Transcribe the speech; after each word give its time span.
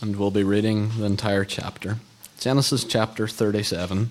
and 0.00 0.16
we'll 0.16 0.30
be 0.30 0.44
reading 0.44 0.90
the 0.98 1.04
entire 1.04 1.44
chapter. 1.44 1.98
Genesis 2.38 2.84
chapter 2.84 3.26
37. 3.26 4.10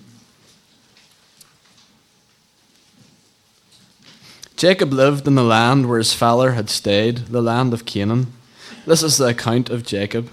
Jacob 4.56 4.92
lived 4.92 5.28
in 5.28 5.34
the 5.34 5.42
land 5.42 5.88
where 5.88 5.98
his 5.98 6.14
father 6.14 6.52
had 6.52 6.70
stayed, 6.70 7.18
the 7.26 7.42
land 7.42 7.74
of 7.74 7.84
Canaan. 7.84 8.32
This 8.86 9.02
is 9.02 9.18
the 9.18 9.26
account 9.26 9.68
of 9.68 9.84
Jacob. 9.84 10.30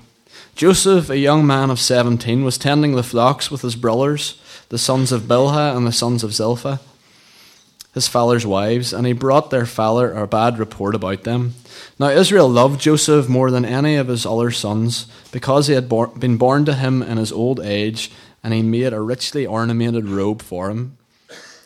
Joseph, 0.56 1.10
a 1.10 1.18
young 1.18 1.46
man 1.46 1.70
of 1.70 1.80
seventeen, 1.80 2.44
was 2.44 2.58
tending 2.58 2.96
the 2.96 3.04
flocks 3.04 3.52
with 3.52 3.64
his 3.64 3.76
brothers, 3.76 4.40
the 4.70 4.78
sons 4.78 5.12
of 5.12 5.24
Bilhah 5.24 5.76
and 5.76 5.86
the 5.86 5.92
sons 5.92 6.24
of 6.24 6.34
Zilpah, 6.34 6.80
his 7.94 8.08
father's 8.08 8.46
wives, 8.46 8.92
and 8.92 9.06
he 9.06 9.14
brought 9.14 9.50
their 9.50 9.66
father 9.66 10.14
a 10.14 10.28
bad 10.28 10.58
report 10.58 10.96
about 10.96 11.24
them. 11.24 11.54
Now 12.00 12.10
Israel 12.10 12.50
loved 12.50 12.82
Joseph 12.82 13.30
more 13.30 13.52
than 13.52 13.66
any 13.66 13.96
of 13.96 14.08
his 14.08 14.26
other 14.26 14.52
sons, 14.52 15.08
because 15.32 15.68
he 15.68 15.74
had 15.74 15.90
been 16.20 16.38
born 16.38 16.66
to 16.66 16.74
him 16.74 17.02
in 17.04 17.18
his 17.18 17.32
old 17.32 17.60
age, 17.60 18.12
and 18.44 18.54
he 18.54 18.62
made 18.62 18.94
a 18.94 19.02
richly 19.02 19.46
ornamented 19.46 20.10
robe 20.10 20.42
for 20.42 20.70
him. 20.70 20.98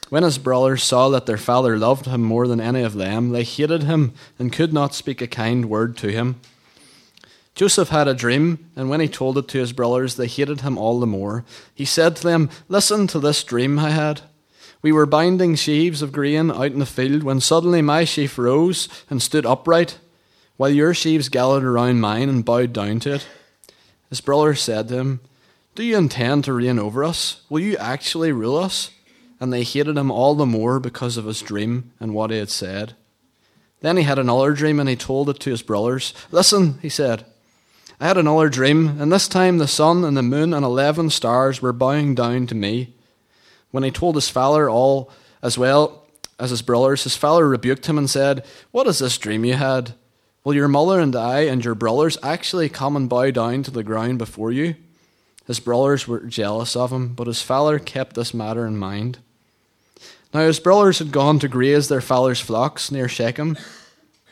When 0.10 0.24
his 0.24 0.38
brothers 0.38 0.84
saw 0.84 1.10
that 1.10 1.26
their 1.26 1.38
father 1.38 1.78
loved 1.78 2.06
him 2.06 2.24
more 2.24 2.48
than 2.48 2.62
any 2.62 2.82
of 2.82 2.94
them, 2.94 3.30
they 3.30 3.44
hated 3.44 3.84
him 3.84 4.14
and 4.40 4.54
could 4.54 4.72
not 4.72 4.94
speak 4.94 5.22
a 5.22 5.28
kind 5.28 5.70
word 5.70 5.98
to 5.98 6.10
him. 6.10 6.40
Joseph 7.56 7.90
had 7.90 8.08
a 8.08 8.14
dream, 8.14 8.70
and 8.76 8.90
when 8.90 9.00
he 9.00 9.08
told 9.08 9.38
it 9.38 9.48
to 9.50 9.58
his 9.58 9.74
brothers, 9.74 10.16
they 10.16 10.28
hated 10.28 10.62
him 10.62 10.78
all 10.78 11.00
the 11.00 11.08
more. 11.08 11.44
He 11.74 11.86
said 11.86 12.16
to 12.18 12.24
them, 12.24 12.50
Listen 12.70 13.08
to 13.08 13.20
this 13.20 13.44
dream 13.44 13.80
I 13.80 13.90
had. 13.90 14.22
We 14.82 14.92
were 14.92 15.06
binding 15.06 15.56
sheaves 15.56 16.02
of 16.02 16.12
grain 16.12 16.52
out 16.52 16.72
in 16.72 16.80
the 16.80 16.86
field 16.86 17.24
when 17.24 17.40
suddenly 17.40 17.82
my 17.82 18.04
sheaf 18.04 18.38
rose 18.38 18.88
and 19.10 19.22
stood 19.22 19.46
upright, 19.46 20.00
while 20.56 20.70
your 20.70 20.94
sheaves 20.94 21.30
gathered 21.30 21.64
around 21.64 22.00
mine 22.00 22.30
and 22.30 22.46
bowed 22.46 22.74
down 22.74 23.00
to 23.02 23.16
it. 23.16 23.28
His 24.10 24.22
brothers 24.22 24.62
said 24.62 24.88
to 24.88 24.98
him, 24.98 25.20
Do 25.76 25.84
you 25.84 25.98
intend 25.98 26.46
to 26.46 26.54
reign 26.54 26.80
over 26.80 27.04
us? 27.04 27.42
Will 27.50 27.60
you 27.60 27.78
actually 27.78 28.32
rule 28.32 28.58
us? 28.58 28.92
And 29.40 29.54
they 29.54 29.64
hated 29.64 29.98
him 29.98 30.10
all 30.10 30.34
the 30.36 30.46
more 30.46 30.80
because 30.80 31.18
of 31.18 31.26
his 31.26 31.42
dream 31.42 31.92
and 32.00 32.14
what 32.14 32.32
he 32.32 32.38
had 32.38 32.50
said. 32.50 32.94
Then 33.82 33.98
he 33.98 34.04
had 34.04 34.18
another 34.18 34.54
dream 34.54 34.80
and 34.80 34.90
he 34.90 34.96
told 34.96 35.30
it 35.30 35.40
to 35.42 35.52
his 35.52 35.62
brothers. 35.62 36.14
Listen, 36.32 36.80
he 36.82 36.90
said. 36.90 37.26
I 38.00 38.08
had 38.08 38.18
another 38.18 38.50
dream, 38.50 39.02
and 39.02 39.12
this 39.12 39.28
time 39.28 39.58
the 39.58 39.68
sun 39.68 40.04
and 40.04 40.16
the 40.16 40.22
moon 40.22 40.54
and 40.54 40.64
eleven 40.64 41.10
stars 41.10 41.62
were 41.62 41.74
bowing 41.74 42.14
down 42.14 42.46
to 42.48 42.56
me. 42.56 42.94
When 43.72 43.84
he 43.84 43.92
told 43.92 44.16
his 44.16 44.30
father 44.30 44.70
all 44.70 45.12
as 45.42 45.58
well 45.58 46.06
as 46.40 46.52
his 46.52 46.62
brothers, 46.62 47.04
his 47.04 47.18
father 47.18 47.48
rebuked 47.48 47.88
him 47.88 47.98
and 47.98 48.10
said, 48.10 48.46
What 48.72 48.88
is 48.88 49.00
this 49.00 49.18
dream 49.18 49.46
you 49.46 49.54
had? 49.54 49.94
Will 50.44 50.54
your 50.54 50.68
mother 50.68 51.00
and 51.00 51.16
I 51.16 51.42
and 51.42 51.64
your 51.64 51.76
brothers 51.76 52.18
actually 52.24 52.70
come 52.70 52.96
and 52.96 53.10
bow 53.10 53.32
down 53.32 53.64
to 53.64 53.72
the 53.72 53.84
ground 53.84 54.18
before 54.18 54.52
you? 54.52 54.76
His 55.46 55.60
brothers 55.60 56.08
were 56.08 56.22
jealous 56.22 56.76
of 56.76 56.92
him, 56.92 57.14
but 57.14 57.28
his 57.28 57.42
father 57.42 57.80
kept 57.80 58.16
this 58.16 58.34
matter 58.34 58.66
in 58.66 58.78
mind. 58.78 59.20
Now 60.34 60.42
his 60.42 60.60
brothers 60.60 61.00
had 61.00 61.12
gone 61.12 61.40
to 61.40 61.48
graze 61.48 61.88
their 61.88 62.02
father's 62.02 62.40
flocks 62.40 62.92
near 62.92 63.08
Shechem. 63.08 63.58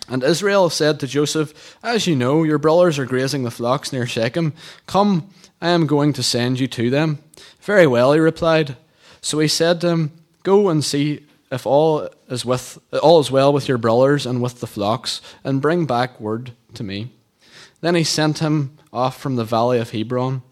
And 0.07 0.23
Israel 0.23 0.69
said 0.69 0.99
to 0.99 1.07
Joseph, 1.07 1.77
As 1.81 2.05
you 2.05 2.15
know, 2.15 2.43
your 2.43 2.59
brothers 2.59 2.99
are 2.99 3.05
grazing 3.05 3.43
the 3.43 3.51
flocks 3.51 3.91
near 3.91 4.05
Shechem. 4.05 4.53
Come, 4.85 5.29
I 5.61 5.69
am 5.69 5.87
going 5.87 6.13
to 6.13 6.23
send 6.23 6.59
you 6.59 6.67
to 6.67 6.89
them. 6.89 7.19
Very 7.61 7.87
well, 7.87 8.13
he 8.13 8.19
replied. 8.19 8.77
So 9.25 9.39
he 9.39 9.47
said 9.47 9.81
to 9.81 9.87
him, 9.87 10.11
Go 10.43 10.69
and 10.69 10.85
see 10.85 11.25
if 11.51 11.65
all 11.65 12.07
is 12.29 12.45
with 12.45 12.77
all 13.01 13.19
is 13.19 13.31
well 13.31 13.51
with 13.51 13.67
your 13.67 13.79
brothers 13.79 14.27
and 14.27 14.39
with 14.39 14.59
the 14.59 14.67
flocks, 14.67 15.19
and 15.43 15.63
bring 15.63 15.87
back 15.87 16.19
word 16.21 16.51
to 16.75 16.83
me. 16.83 17.09
Then 17.81 17.95
he 17.95 18.03
sent 18.03 18.37
him 18.37 18.77
off 18.93 19.19
from 19.19 19.35
the 19.35 19.43
valley 19.43 19.79
of 19.79 19.89
Hebron. 19.89 20.43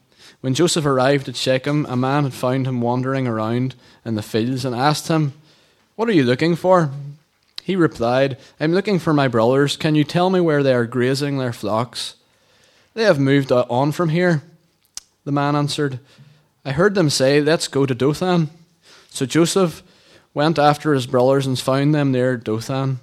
When 0.41 0.55
Joseph 0.55 0.87
arrived 0.87 1.29
at 1.29 1.35
Shechem, 1.35 1.85
a 1.85 1.95
man 1.95 2.23
had 2.23 2.33
found 2.33 2.65
him 2.65 2.81
wandering 2.81 3.27
around 3.27 3.75
in 4.03 4.15
the 4.15 4.23
fields 4.23 4.65
and 4.65 4.73
asked 4.73 5.07
him, 5.07 5.33
What 5.95 6.09
are 6.09 6.13
you 6.13 6.23
looking 6.23 6.55
for? 6.55 6.89
He 7.61 7.75
replied, 7.75 8.39
I'm 8.59 8.73
looking 8.73 8.97
for 8.97 9.13
my 9.13 9.27
brothers. 9.27 9.77
Can 9.77 9.93
you 9.93 10.03
tell 10.03 10.31
me 10.31 10.39
where 10.39 10.63
they 10.63 10.73
are 10.73 10.87
grazing 10.87 11.37
their 11.37 11.53
flocks? 11.53 12.15
They 12.95 13.03
have 13.03 13.19
moved 13.19 13.51
on 13.51 13.91
from 13.91 14.09
here. 14.09 14.41
The 15.25 15.31
man 15.31 15.55
answered, 15.55 15.99
I 16.65 16.71
heard 16.71 16.95
them 16.95 17.11
say, 17.11 17.39
Let's 17.39 17.67
go 17.67 17.85
to 17.85 17.93
Dothan. 17.93 18.49
So 19.13 19.27
Joseph 19.27 19.83
went 20.33 20.57
after 20.57 20.91
his 20.91 21.05
brothers 21.05 21.45
and 21.45 21.59
found 21.59 21.93
them 21.93 22.11
near 22.11 22.35
Dothan. 22.35 22.99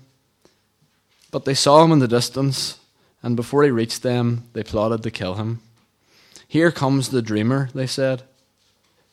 But 1.30 1.44
they 1.44 1.54
saw 1.54 1.84
him 1.84 1.92
in 1.92 2.00
the 2.00 2.08
distance, 2.08 2.80
and 3.22 3.36
before 3.36 3.62
he 3.62 3.70
reached 3.70 4.02
them, 4.02 4.42
they 4.52 4.64
plotted 4.64 5.04
to 5.04 5.12
kill 5.12 5.36
him. 5.36 5.60
Here 6.48 6.72
comes 6.72 7.10
the 7.10 7.22
dreamer, 7.22 7.70
they 7.76 7.86
said 7.86 8.24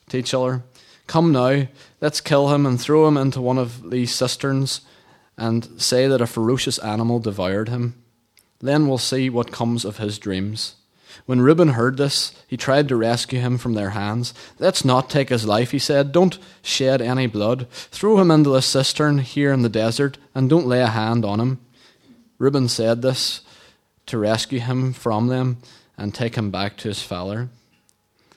to 0.09 0.17
each 0.17 0.33
other. 0.33 0.63
Come 1.05 1.31
now, 1.31 1.67
let's 2.01 2.19
kill 2.19 2.51
him 2.51 2.65
and 2.65 2.81
throw 2.81 3.07
him 3.07 3.15
into 3.15 3.41
one 3.41 3.59
of 3.59 3.91
these 3.91 4.15
cisterns 4.15 4.81
and 5.37 5.79
say 5.79 6.07
that 6.07 6.19
a 6.19 6.25
ferocious 6.25 6.79
animal 6.79 7.19
devoured 7.19 7.69
him. 7.69 7.93
Then 8.59 8.87
we'll 8.87 8.97
see 8.97 9.29
what 9.29 9.51
comes 9.51 9.85
of 9.85 9.97
his 9.97 10.17
dreams. 10.17 10.73
When 11.25 11.41
Reuben 11.41 11.69
heard 11.69 11.97
this, 11.97 12.33
he 12.47 12.57
tried 12.57 12.87
to 12.87 12.95
rescue 12.95 13.39
him 13.39 13.57
from 13.57 13.73
their 13.73 13.91
hands. 13.91 14.33
Let's 14.59 14.85
not 14.85 15.09
take 15.09 15.29
his 15.29 15.45
life, 15.45 15.71
he 15.71 15.79
said. 15.79 16.11
Don't 16.11 16.37
shed 16.61 17.01
any 17.01 17.27
blood. 17.27 17.69
Throw 17.69 18.19
him 18.19 18.31
into 18.31 18.55
a 18.55 18.61
cistern 18.61 19.19
here 19.19 19.51
in 19.51 19.61
the 19.61 19.69
desert, 19.69 20.17
and 20.35 20.49
don't 20.49 20.67
lay 20.67 20.81
a 20.81 20.87
hand 20.87 21.25
on 21.25 21.39
him. 21.39 21.59
Reuben 22.37 22.67
said 22.67 23.01
this 23.01 23.41
to 24.05 24.17
rescue 24.17 24.59
him 24.59 24.93
from 24.93 25.27
them 25.27 25.57
and 25.97 26.13
take 26.13 26.35
him 26.35 26.51
back 26.51 26.77
to 26.77 26.87
his 26.87 27.01
father. 27.01 27.49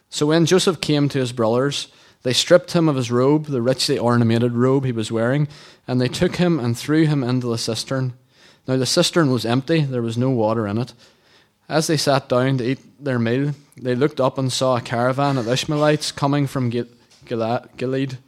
So 0.08 0.26
when 0.26 0.46
Joseph 0.46 0.80
came 0.80 1.08
to 1.08 1.18
his 1.18 1.32
brothers, 1.32 1.88
they 2.22 2.32
stripped 2.32 2.72
him 2.72 2.88
of 2.88 2.96
his 2.96 3.10
robe, 3.10 3.46
the 3.46 3.62
richly 3.62 3.98
ornamented 3.98 4.52
robe 4.52 4.84
he 4.84 4.92
was 4.92 5.12
wearing, 5.12 5.48
and 5.86 6.00
they 6.00 6.08
took 6.08 6.36
him 6.36 6.58
and 6.58 6.76
threw 6.76 7.06
him 7.06 7.22
into 7.22 7.46
the 7.46 7.58
cistern. 7.58 8.14
Now 8.66 8.76
the 8.76 8.86
cistern 8.86 9.30
was 9.30 9.46
empty, 9.46 9.82
there 9.82 10.02
was 10.02 10.18
no 10.18 10.30
water 10.30 10.66
in 10.66 10.78
it. 10.78 10.92
As 11.70 11.86
they 11.86 11.96
sat 11.96 12.28
down 12.28 12.58
to 12.58 12.64
eat 12.64 12.80
their 12.98 13.20
meal, 13.20 13.54
they 13.80 13.94
looked 13.94 14.20
up 14.20 14.38
and 14.38 14.52
saw 14.52 14.76
a 14.76 14.80
caravan 14.80 15.38
of 15.38 15.46
Ishmaelites 15.46 16.10
coming 16.10 16.48
from 16.48 16.68
Gilead. 16.68 18.18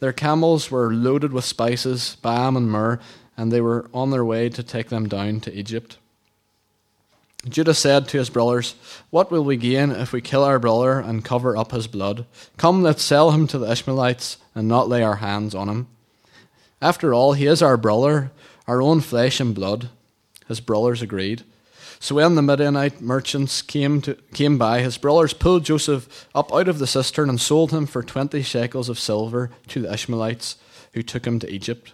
Their 0.00 0.12
camels 0.12 0.68
were 0.68 0.92
loaded 0.92 1.32
with 1.32 1.44
spices, 1.44 2.16
balm, 2.22 2.56
and 2.56 2.68
myrrh, 2.68 2.98
and 3.36 3.52
they 3.52 3.60
were 3.60 3.88
on 3.94 4.10
their 4.10 4.24
way 4.24 4.48
to 4.48 4.64
take 4.64 4.88
them 4.88 5.08
down 5.08 5.38
to 5.42 5.54
Egypt. 5.54 5.96
Judah 7.48 7.72
said 7.72 8.08
to 8.08 8.18
his 8.18 8.30
brothers, 8.30 8.74
What 9.10 9.30
will 9.30 9.44
we 9.44 9.56
gain 9.56 9.92
if 9.92 10.12
we 10.12 10.20
kill 10.20 10.42
our 10.42 10.58
brother 10.58 10.98
and 10.98 11.24
cover 11.24 11.56
up 11.56 11.70
his 11.70 11.86
blood? 11.86 12.26
Come, 12.56 12.82
let's 12.82 13.04
sell 13.04 13.30
him 13.30 13.46
to 13.46 13.58
the 13.58 13.70
Ishmaelites 13.70 14.38
and 14.56 14.66
not 14.66 14.88
lay 14.88 15.04
our 15.04 15.16
hands 15.16 15.54
on 15.54 15.68
him. 15.68 15.86
After 16.82 17.14
all, 17.14 17.34
he 17.34 17.46
is 17.46 17.62
our 17.62 17.76
brother, 17.76 18.32
our 18.66 18.82
own 18.82 19.02
flesh 19.02 19.38
and 19.38 19.54
blood. 19.54 19.88
His 20.48 20.58
brothers 20.58 21.00
agreed. 21.00 21.44
So 22.02 22.14
when 22.14 22.34
the 22.34 22.42
Midianite 22.42 23.02
merchants 23.02 23.60
came, 23.60 24.00
to, 24.00 24.14
came 24.32 24.56
by, 24.56 24.80
his 24.80 24.96
brothers 24.96 25.34
pulled 25.34 25.66
Joseph 25.66 26.26
up 26.34 26.50
out 26.50 26.66
of 26.66 26.78
the 26.78 26.86
cistern 26.86 27.28
and 27.28 27.38
sold 27.38 27.72
him 27.72 27.84
for 27.84 28.02
twenty 28.02 28.42
shekels 28.42 28.88
of 28.88 28.98
silver 28.98 29.50
to 29.68 29.82
the 29.82 29.92
Ishmaelites, 29.92 30.56
who 30.94 31.02
took 31.02 31.26
him 31.26 31.38
to 31.40 31.52
Egypt. 31.52 31.92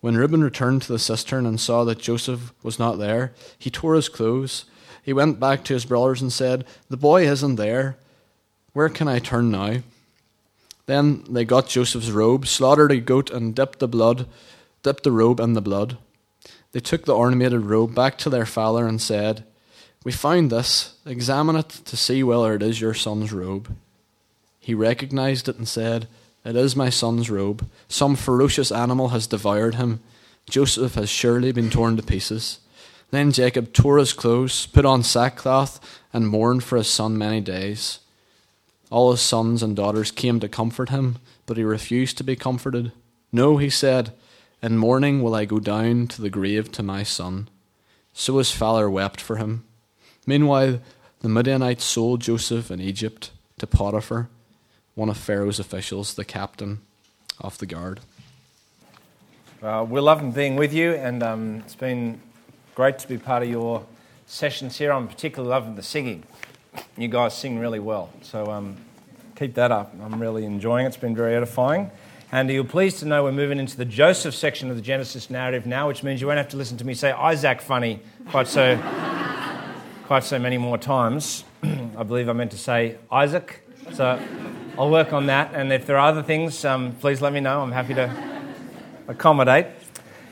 When 0.00 0.16
Reuben 0.16 0.44
returned 0.44 0.82
to 0.82 0.92
the 0.92 1.00
cistern 1.00 1.46
and 1.46 1.60
saw 1.60 1.82
that 1.82 1.98
Joseph 1.98 2.54
was 2.62 2.78
not 2.78 2.98
there, 2.98 3.32
he 3.58 3.70
tore 3.70 3.96
his 3.96 4.08
clothes. 4.08 4.66
He 5.02 5.12
went 5.12 5.40
back 5.40 5.64
to 5.64 5.74
his 5.74 5.84
brothers 5.84 6.22
and 6.22 6.32
said, 6.32 6.64
The 6.88 6.96
boy 6.96 7.26
isn't 7.26 7.56
there. 7.56 7.96
Where 8.72 8.88
can 8.88 9.08
I 9.08 9.18
turn 9.18 9.50
now? 9.50 9.78
Then 10.86 11.24
they 11.28 11.44
got 11.44 11.68
Joseph's 11.68 12.10
robe, 12.10 12.46
slaughtered 12.46 12.92
a 12.92 13.00
goat, 13.00 13.30
and 13.30 13.52
dipped 13.52 13.80
the 13.80 13.88
blood, 13.88 14.26
dipped 14.84 15.02
the 15.02 15.12
robe 15.12 15.40
in 15.40 15.54
the 15.54 15.60
blood. 15.60 15.98
They 16.72 16.80
took 16.80 17.04
the 17.04 17.14
ornamented 17.14 17.62
robe 17.62 17.94
back 17.94 18.18
to 18.18 18.30
their 18.30 18.46
father 18.46 18.86
and 18.86 19.00
said, 19.00 19.44
We 20.04 20.12
found 20.12 20.50
this. 20.50 20.94
Examine 21.04 21.56
it 21.56 21.68
to 21.68 21.96
see 21.96 22.22
whether 22.22 22.54
it 22.54 22.62
is 22.62 22.80
your 22.80 22.94
son's 22.94 23.32
robe. 23.32 23.74
He 24.60 24.74
recognized 24.74 25.48
it 25.48 25.56
and 25.56 25.66
said, 25.66 26.06
it 26.44 26.56
is 26.56 26.74
my 26.74 26.88
son's 26.88 27.28
robe. 27.28 27.68
Some 27.88 28.16
ferocious 28.16 28.72
animal 28.72 29.08
has 29.08 29.26
devoured 29.26 29.74
him. 29.74 30.00
Joseph 30.48 30.94
has 30.94 31.10
surely 31.10 31.52
been 31.52 31.70
torn 31.70 31.96
to 31.96 32.02
pieces. 32.02 32.60
Then 33.10 33.32
Jacob 33.32 33.72
tore 33.72 33.98
his 33.98 34.12
clothes, 34.12 34.66
put 34.66 34.86
on 34.86 35.02
sackcloth, 35.02 35.80
and 36.12 36.28
mourned 36.28 36.64
for 36.64 36.78
his 36.78 36.88
son 36.88 37.18
many 37.18 37.40
days. 37.40 37.98
All 38.90 39.10
his 39.10 39.20
sons 39.20 39.62
and 39.62 39.76
daughters 39.76 40.10
came 40.10 40.40
to 40.40 40.48
comfort 40.48 40.88
him, 40.88 41.18
but 41.46 41.56
he 41.56 41.64
refused 41.64 42.16
to 42.18 42.24
be 42.24 42.36
comforted. 42.36 42.92
No, 43.32 43.58
he 43.58 43.70
said, 43.70 44.12
in 44.62 44.76
mourning 44.76 45.22
will 45.22 45.34
I 45.34 45.44
go 45.44 45.58
down 45.58 46.06
to 46.08 46.22
the 46.22 46.30
grave 46.30 46.70
to 46.72 46.82
my 46.82 47.02
son. 47.02 47.48
So 48.12 48.38
his 48.38 48.52
father 48.52 48.90
wept 48.90 49.20
for 49.20 49.36
him. 49.36 49.64
Meanwhile, 50.26 50.80
the 51.20 51.28
Midianites 51.28 51.84
sold 51.84 52.20
Joseph 52.20 52.70
in 52.70 52.80
Egypt 52.80 53.30
to 53.58 53.66
Potiphar 53.66 54.28
one 54.94 55.08
of 55.08 55.16
Pharaoh's 55.16 55.58
officials, 55.58 56.14
the 56.14 56.24
captain 56.24 56.80
of 57.40 57.56
the 57.58 57.66
guard. 57.66 58.00
Uh, 59.62 59.86
we're 59.88 60.00
loving 60.00 60.32
being 60.32 60.56
with 60.56 60.74
you, 60.74 60.92
and 60.92 61.22
um, 61.22 61.62
it's 61.64 61.74
been 61.74 62.20
great 62.74 62.98
to 62.98 63.08
be 63.08 63.16
part 63.16 63.42
of 63.42 63.48
your 63.48 63.84
sessions 64.26 64.76
here. 64.76 64.92
I'm 64.92 65.08
particularly 65.08 65.50
loving 65.50 65.74
the 65.74 65.82
singing. 65.82 66.24
You 66.96 67.08
guys 67.08 67.36
sing 67.36 67.58
really 67.58 67.78
well, 67.78 68.10
so 68.22 68.46
um, 68.50 68.76
keep 69.36 69.54
that 69.54 69.72
up. 69.72 69.94
I'm 70.02 70.20
really 70.20 70.44
enjoying 70.44 70.84
it. 70.84 70.88
It's 70.88 70.96
been 70.96 71.16
very 71.16 71.34
edifying. 71.34 71.90
And 72.32 72.48
you're 72.48 72.62
pleased 72.62 73.00
to 73.00 73.06
know 73.06 73.24
we're 73.24 73.32
moving 73.32 73.58
into 73.58 73.76
the 73.76 73.84
Joseph 73.84 74.36
section 74.36 74.70
of 74.70 74.76
the 74.76 74.82
Genesis 74.82 75.30
narrative 75.30 75.66
now, 75.66 75.88
which 75.88 76.04
means 76.04 76.20
you 76.20 76.28
won't 76.28 76.36
have 76.36 76.50
to 76.50 76.56
listen 76.56 76.76
to 76.76 76.84
me 76.84 76.94
say 76.94 77.10
Isaac 77.10 77.60
funny 77.60 77.98
quite 78.28 78.46
so, 78.46 78.76
quite 80.06 80.22
so 80.22 80.38
many 80.38 80.56
more 80.56 80.78
times. 80.78 81.42
I 81.64 82.04
believe 82.04 82.28
I 82.28 82.32
meant 82.32 82.52
to 82.52 82.58
say 82.58 82.98
Isaac. 83.10 83.66
So 83.94 84.22
I'll 84.78 84.90
work 84.90 85.12
on 85.12 85.26
that. 85.26 85.54
And 85.54 85.72
if 85.72 85.86
there 85.86 85.98
are 85.98 86.06
other 86.06 86.22
things, 86.22 86.64
um, 86.64 86.92
please 87.00 87.20
let 87.20 87.32
me 87.32 87.40
know. 87.40 87.62
I'm 87.62 87.72
happy 87.72 87.94
to 87.94 88.14
accommodate. 89.08 89.66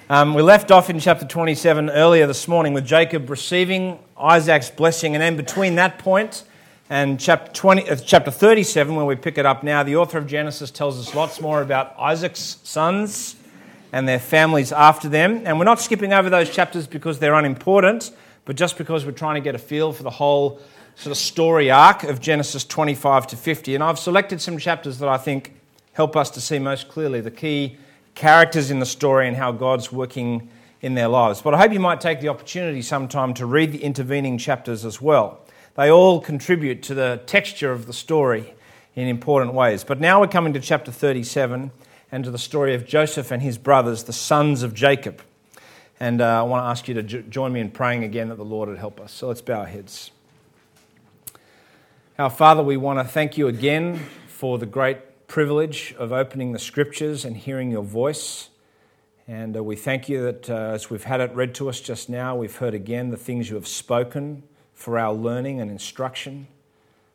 Um, 0.09 0.35
we 0.35 0.43
left 0.43 0.71
off 0.71 0.91
in 0.91 1.01
chapter 1.01 1.27
27 1.27 1.91
earlier 1.91 2.29
this 2.29 2.47
morning 2.47 2.75
with 2.75 2.87
Jacob 2.87 3.29
receiving 3.29 3.99
Isaac's 4.17 4.71
blessing, 4.71 5.17
and 5.17 5.23
then 5.23 5.37
between 5.37 5.75
that 5.75 5.99
point 5.99 6.45
and 6.91 7.21
chapter, 7.21 7.53
20, 7.53 7.91
uh, 7.91 7.97
chapter 7.97 8.31
37, 8.31 8.97
where 8.97 9.05
we 9.05 9.15
pick 9.15 9.37
it 9.37 9.45
up 9.45 9.63
now, 9.63 9.83
the 9.83 9.97
author 9.97 10.17
of 10.17 10.27
Genesis 10.27 10.71
tells 10.71 10.99
us 10.99 11.15
lots 11.15 11.39
more 11.39 11.61
about 11.61 11.95
Isaac's 11.99 12.57
sons 12.63 13.37
and 13.93 14.09
their 14.09 14.19
families 14.19 14.73
after 14.73 15.07
them. 15.07 15.43
And 15.45 15.59
we're 15.59 15.67
not 15.67 15.81
skipping 15.81 16.15
over 16.15 16.31
those 16.31 16.49
chapters 16.49 16.87
because 16.87 17.19
they're 17.19 17.35
unimportant, 17.35 18.11
but 18.47 18.57
just 18.57 18.79
because 18.79 19.05
we're 19.05 19.13
trying 19.13 19.35
to 19.35 19.43
get 19.43 19.55
a 19.55 19.59
feel 19.59 19.93
for 19.93 20.03
the 20.03 20.11
whole 20.11 20.61
sort 20.95 21.11
of 21.11 21.19
story 21.19 21.71
arc 21.71 22.05
of 22.05 22.21
Genesis 22.21 22.65
25 22.65 23.27
to 23.29 23.37
50. 23.37 23.75
And 23.75 23.85
I've 23.85 23.99
selected 23.99 24.41
some 24.41 24.57
chapters 24.57 24.99
that 25.01 25.11
I 25.11 25.19
think 25.19 25.53
help 25.93 26.17
us 26.17 26.31
to 26.31 26.41
see 26.41 26.59
most 26.59 26.89
clearly 26.89 27.21
the 27.21 27.31
key 27.31 27.77
characters 28.15 28.71
in 28.71 28.81
the 28.81 28.87
story 28.87 29.29
and 29.29 29.37
how 29.37 29.53
God's 29.53 29.93
working 29.93 30.49
in 30.81 30.95
their 30.95 31.09
lives. 31.09 31.43
But 31.43 31.53
I 31.53 31.59
hope 31.59 31.73
you 31.73 31.81
might 31.81 32.01
take 32.01 32.23
the 32.23 32.29
opportunity 32.29 32.81
sometime 32.81 33.35
to 33.35 33.45
read 33.45 33.73
the 33.73 33.83
intervening 33.83 34.39
chapters 34.39 34.87
as 34.87 35.03
well. 35.03 35.41
They 35.79 35.93
all 35.93 36.21
contribute 36.21 36.83
to 36.83 36.95
the 36.95 37.23
texture 37.27 37.71
of 37.71 37.87
the 37.87 37.93
story 37.93 38.53
in 38.97 39.07
important 39.07 39.55
ways. 39.55 39.85
But 39.85 40.01
now 40.01 40.21
we're 40.21 40.27
coming 40.27 40.53
to 40.55 40.61
chapter 40.61 40.91
37 40.91 41.71
and 42.11 42.25
to 42.25 42.33
the 42.33 42.39
story 42.39 42.75
of 42.75 42.85
Joseph 42.85 43.31
and 43.31 43.41
his 43.41 43.59
brothers, 43.59 44.03
the 44.03 44.13
sons 44.13 44.65
of 44.65 44.75
Jacob. 44.75 45.23
And 46.01 46.21
uh, 46.21 46.41
I 46.41 46.43
want 46.43 46.65
to 46.65 46.67
ask 46.67 46.89
you 46.89 46.95
to 46.95 47.05
jo- 47.05 47.23
join 47.23 47.53
me 47.53 47.61
in 47.61 47.71
praying 47.71 48.03
again 48.03 48.29
that 48.31 48.35
the 48.35 48.45
Lord 48.45 48.69
would 48.69 48.79
help 48.79 49.01
us. 49.01 49.13
So 49.13 49.29
let's 49.29 49.41
bow 49.41 49.61
our 49.61 49.67
heads. 49.67 50.11
Our 52.19 52.31
Father, 52.31 52.65
we 52.65 52.77
want 52.77 52.99
to 52.99 53.05
thank 53.05 53.39
you 53.39 53.47
again 53.47 54.01
for 54.27 54.59
the 54.59 54.67
great 54.67 55.29
privilege 55.29 55.95
of 55.97 56.11
opening 56.11 56.51
the 56.51 56.59
scriptures 56.59 57.25
and 57.25 57.37
hearing 57.37 57.71
your 57.71 57.85
voice. 57.85 58.49
And 59.29 59.57
uh, 59.57 59.63
we 59.63 59.77
thank 59.77 60.09
you 60.09 60.25
that 60.25 60.51
uh, 60.51 60.55
as 60.55 60.91
we've 60.91 61.05
had 61.05 61.21
it 61.21 61.33
read 61.37 61.55
to 61.55 61.69
us 61.69 61.81
just 61.81 62.09
now, 62.09 62.35
we've 62.35 62.57
heard 62.57 62.75
again 62.75 63.11
the 63.11 63.17
things 63.17 63.49
you 63.49 63.55
have 63.55 63.69
spoken 63.69 64.43
for 64.79 64.97
our 64.97 65.13
learning 65.13 65.61
and 65.61 65.73
instruction, 65.73 66.47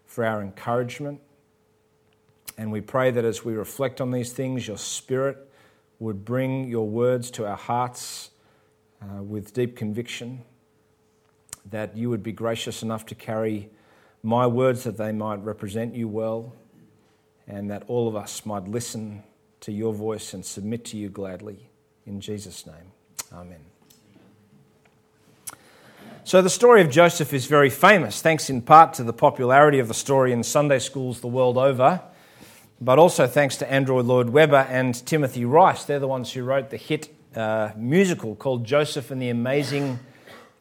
for 0.06 0.26
our 0.26 0.42
encouragement. 0.42 1.22
And 2.58 2.74
we 2.74 2.82
pray 2.82 3.10
that 3.10 3.24
as 3.24 3.46
we 3.46 3.54
reflect 3.54 4.02
on 4.02 4.12
these 4.12 4.34
things, 4.34 4.68
your 4.68 4.78
Spirit 4.78 5.50
would 5.98 6.26
bring 6.26 6.68
your 6.68 6.86
words 6.86 7.32
to 7.32 7.48
our 7.48 7.56
hearts 7.56 8.32
uh, 9.02 9.24
with 9.24 9.54
deep 9.54 9.78
conviction, 9.78 10.44
that 11.72 11.96
you 11.96 12.10
would 12.10 12.22
be 12.22 12.34
gracious 12.34 12.84
enough 12.84 13.06
to 13.06 13.16
carry 13.16 13.70
my 14.24 14.46
words 14.46 14.84
that 14.84 14.98
they 14.98 15.14
might 15.14 15.42
represent 15.42 15.96
you 15.96 16.10
well 16.10 16.54
and 17.48 17.72
that 17.72 17.84
all 17.88 18.10
of 18.10 18.16
us 18.18 18.46
might 18.46 18.68
listen 18.68 19.24
to 19.62 19.72
your 19.72 19.94
voice 19.94 20.34
and 20.34 20.46
submit 20.46 20.84
to 20.84 20.98
you 20.98 21.08
gladly. 21.08 21.70
In 22.06 22.20
Jesus' 22.20 22.66
name, 22.66 22.92
amen. 23.32 23.73
So, 26.26 26.42
the 26.42 26.50
story 26.50 26.80
of 26.82 26.90
Joseph 26.90 27.34
is 27.34 27.48
very 27.48 27.70
famous, 27.70 28.22
thanks 28.22 28.50
in 28.50 28.62
part 28.62 28.94
to 28.94 29.04
the 29.04 29.12
popularity 29.12 29.80
of 29.80 29.90
the 29.90 29.94
story 29.94 30.32
in 30.32 30.42
Sunday 30.42 30.80
schools 30.80 31.20
the 31.20 31.28
world 31.28 31.58
over, 31.58 32.02
but 32.80 32.98
also 32.98 33.28
thanks 33.28 33.58
to 33.58 33.70
Andrew 33.70 34.02
Lloyd 34.02 34.30
Webber 34.30 34.66
and 34.70 35.06
Timothy 35.06 35.44
Rice. 35.44 35.84
They're 35.84 36.00
the 36.00 36.08
ones 36.08 36.32
who 36.32 36.44
wrote 36.44 36.70
the 36.70 36.78
hit 36.78 37.14
uh, 37.36 37.72
musical 37.76 38.36
called 38.36 38.64
Joseph 38.64 39.12
and 39.12 39.22
the 39.22 39.28
Amazing 39.28 40.00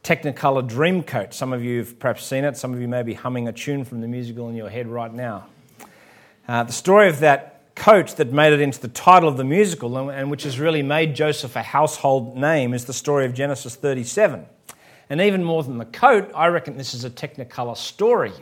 Technicolor 0.03 0.69
Dreamcoat. 0.69 1.33
Some 1.33 1.53
of 1.53 1.63
you 1.63 1.79
have 1.79 1.97
perhaps 2.01 2.25
seen 2.25 2.43
it, 2.43 2.57
some 2.57 2.75
of 2.75 2.81
you 2.81 2.89
may 2.89 3.05
be 3.05 3.15
humming 3.15 3.47
a 3.47 3.53
tune 3.53 3.85
from 3.85 4.01
the 4.01 4.09
musical 4.09 4.49
in 4.49 4.57
your 4.57 4.69
head 4.69 4.89
right 4.89 5.15
now. 5.15 5.47
Uh, 6.49 6.65
the 6.65 6.73
story 6.73 7.09
of 7.09 7.21
that 7.21 7.77
coat 7.77 8.17
that 8.17 8.33
made 8.33 8.53
it 8.53 8.61
into 8.61 8.81
the 8.81 8.89
title 8.89 9.29
of 9.29 9.37
the 9.37 9.45
musical 9.45 9.97
and, 9.97 10.11
and 10.11 10.29
which 10.29 10.43
has 10.43 10.59
really 10.59 10.83
made 10.83 11.15
Joseph 11.15 11.55
a 11.55 11.63
household 11.63 12.37
name 12.37 12.75
is 12.75 12.87
the 12.87 12.93
story 12.93 13.27
of 13.27 13.33
Genesis 13.33 13.77
37. 13.77 14.47
And 15.13 15.21
even 15.21 15.45
more 15.45 15.63
than 15.63 15.77
the 15.77 15.85
coat, 15.85 16.31
I 16.35 16.47
reckon 16.47 16.79
this 16.79 16.95
is 16.95 17.05
a 17.05 17.11
Technicolor 17.11 17.77
story. 17.77 18.33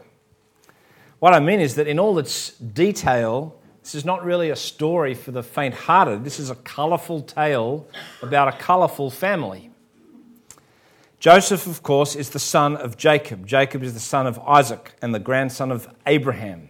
What 1.19 1.35
I 1.35 1.41
mean 1.41 1.59
is 1.59 1.75
that 1.75 1.89
in 1.89 1.99
all 1.99 2.17
its 2.21 2.51
detail, 2.59 3.61
this 3.83 3.97
is 3.97 4.05
not 4.05 4.25
really 4.25 4.51
a 4.51 4.57
story 4.57 5.15
for 5.15 5.33
the 5.33 5.43
faint 5.43 5.75
hearted. 5.75 6.23
This 6.23 6.39
is 6.39 6.49
a 6.49 6.55
colourful 6.55 7.23
tale 7.23 7.89
about 8.23 8.47
a 8.47 8.53
colourful 8.53 9.11
family. 9.11 9.73
Joseph, 11.19 11.67
of 11.67 11.83
course, 11.83 12.15
is 12.15 12.31
the 12.31 12.39
son 12.39 12.77
of 12.77 12.97
Jacob. 12.97 13.49
Jacob 13.49 13.83
is 13.83 13.93
the 13.93 13.99
son 13.99 14.29
of 14.29 14.39
Isaac 14.39 14.93
and 15.03 15.13
the 15.13 15.19
grandson 15.19 15.73
of 15.73 15.93
Abraham. 16.07 16.69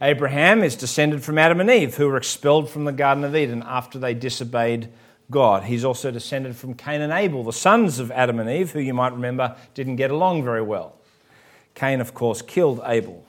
Abraham 0.00 0.64
is 0.64 0.74
descended 0.74 1.22
from 1.22 1.36
Adam 1.36 1.60
and 1.60 1.68
Eve, 1.68 1.96
who 1.96 2.08
were 2.08 2.16
expelled 2.16 2.70
from 2.70 2.86
the 2.86 2.92
Garden 2.92 3.24
of 3.24 3.36
Eden 3.36 3.62
after 3.66 3.98
they 3.98 4.14
disobeyed 4.14 4.88
God. 5.30 5.64
He's 5.64 5.84
also 5.84 6.10
descended 6.10 6.56
from 6.56 6.74
Cain 6.74 7.00
and 7.00 7.12
Abel, 7.12 7.42
the 7.42 7.52
sons 7.52 7.98
of 7.98 8.10
Adam 8.10 8.38
and 8.38 8.48
Eve, 8.48 8.72
who 8.72 8.80
you 8.80 8.94
might 8.94 9.12
remember 9.12 9.56
didn't 9.74 9.96
get 9.96 10.10
along 10.10 10.44
very 10.44 10.62
well. 10.62 10.96
Cain, 11.74 12.00
of 12.00 12.14
course, 12.14 12.42
killed 12.42 12.80
Abel. 12.84 13.24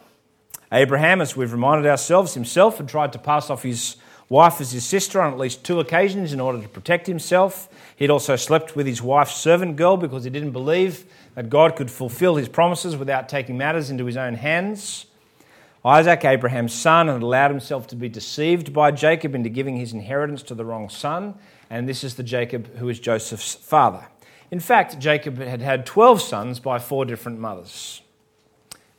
Abraham, 0.72 1.22
as 1.22 1.36
we've 1.36 1.52
reminded 1.52 1.90
ourselves, 1.90 2.34
himself 2.34 2.78
had 2.78 2.88
tried 2.88 3.14
to 3.14 3.20
pass 3.20 3.50
off 3.50 3.64
his 3.64 3.96
wife 4.30 4.60
as 4.60 4.72
his 4.72 4.86
sister 4.86 5.22
on 5.22 5.32
at 5.32 5.40
least 5.40 5.64
two 5.64 5.80
occasions 5.80 6.34
in 6.34 6.40
order 6.40 6.62
to 6.62 6.68
protect 6.68 7.08
himself. 7.08 7.70
He'd 7.96 8.10
also 8.10 8.36
slept 8.36 8.76
with 8.76 8.86
his 8.86 9.02
wife's 9.02 9.36
servant 9.36 9.78
girl 9.78 9.96
because 9.96 10.24
he 10.24 10.30
didn't 10.30 10.52
believe 10.52 11.06
that 11.36 11.50
God 11.50 11.76
could 11.76 11.90
fulfill 11.90 12.36
his 12.36 12.50
promises 12.50 12.96
without 12.98 13.30
taking 13.30 13.58
matters 13.58 13.90
into 13.90 14.06
his 14.06 14.18
own 14.18 14.36
hands. 14.36 15.06
Isaac, 15.86 16.26
Abraham's 16.26 16.74
son, 16.74 17.08
had 17.08 17.22
allowed 17.22 17.52
himself 17.52 17.88
to 17.88 17.96
be 17.96 18.10
deceived 18.10 18.74
by 18.74 18.92
Jacob 18.92 19.34
into 19.36 19.48
giving 19.48 19.78
his 19.78 19.94
inheritance 19.94 20.44
to 20.44 20.56
the 20.56 20.66
wrong 20.66 20.90
son, 20.90 21.36
and 21.70 21.88
this 21.88 22.04
is 22.04 22.16
the 22.16 22.24
Jacob 22.24 22.78
who 22.78 22.90
is 22.90 23.00
Joseph's 23.00 23.56
father. 23.56 24.08
In 24.50 24.60
fact, 24.60 25.00
Jacob 25.00 25.38
had 25.38 25.62
had 25.62 25.86
12 25.86 26.22
sons 26.22 26.60
by 26.60 26.80
four 26.80 27.06
different 27.06 27.40
mothers. 27.40 28.02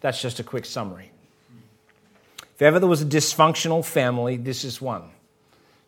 That's 0.00 0.20
just 0.20 0.38
a 0.38 0.44
quick 0.44 0.64
summary. 0.64 1.10
If 2.54 2.62
ever 2.62 2.78
there 2.78 2.88
was 2.88 3.02
a 3.02 3.06
dysfunctional 3.06 3.84
family, 3.84 4.36
this 4.36 4.64
is 4.64 4.80
one. 4.80 5.04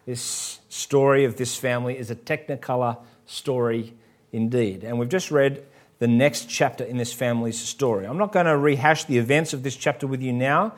This 0.06 0.60
story 0.68 1.24
of 1.24 1.36
this 1.36 1.56
family 1.56 1.98
is 1.98 2.10
a 2.10 2.16
technicolor 2.16 2.98
story 3.26 3.92
indeed. 4.32 4.84
And 4.84 4.98
we've 4.98 5.08
just 5.08 5.30
read 5.30 5.64
the 5.98 6.08
next 6.08 6.48
chapter 6.48 6.84
in 6.84 6.96
this 6.96 7.12
family's 7.12 7.58
story. 7.58 8.06
I'm 8.06 8.18
not 8.18 8.32
going 8.32 8.46
to 8.46 8.56
rehash 8.56 9.04
the 9.04 9.18
events 9.18 9.52
of 9.52 9.62
this 9.62 9.76
chapter 9.76 10.06
with 10.06 10.22
you 10.22 10.32
now, 10.32 10.74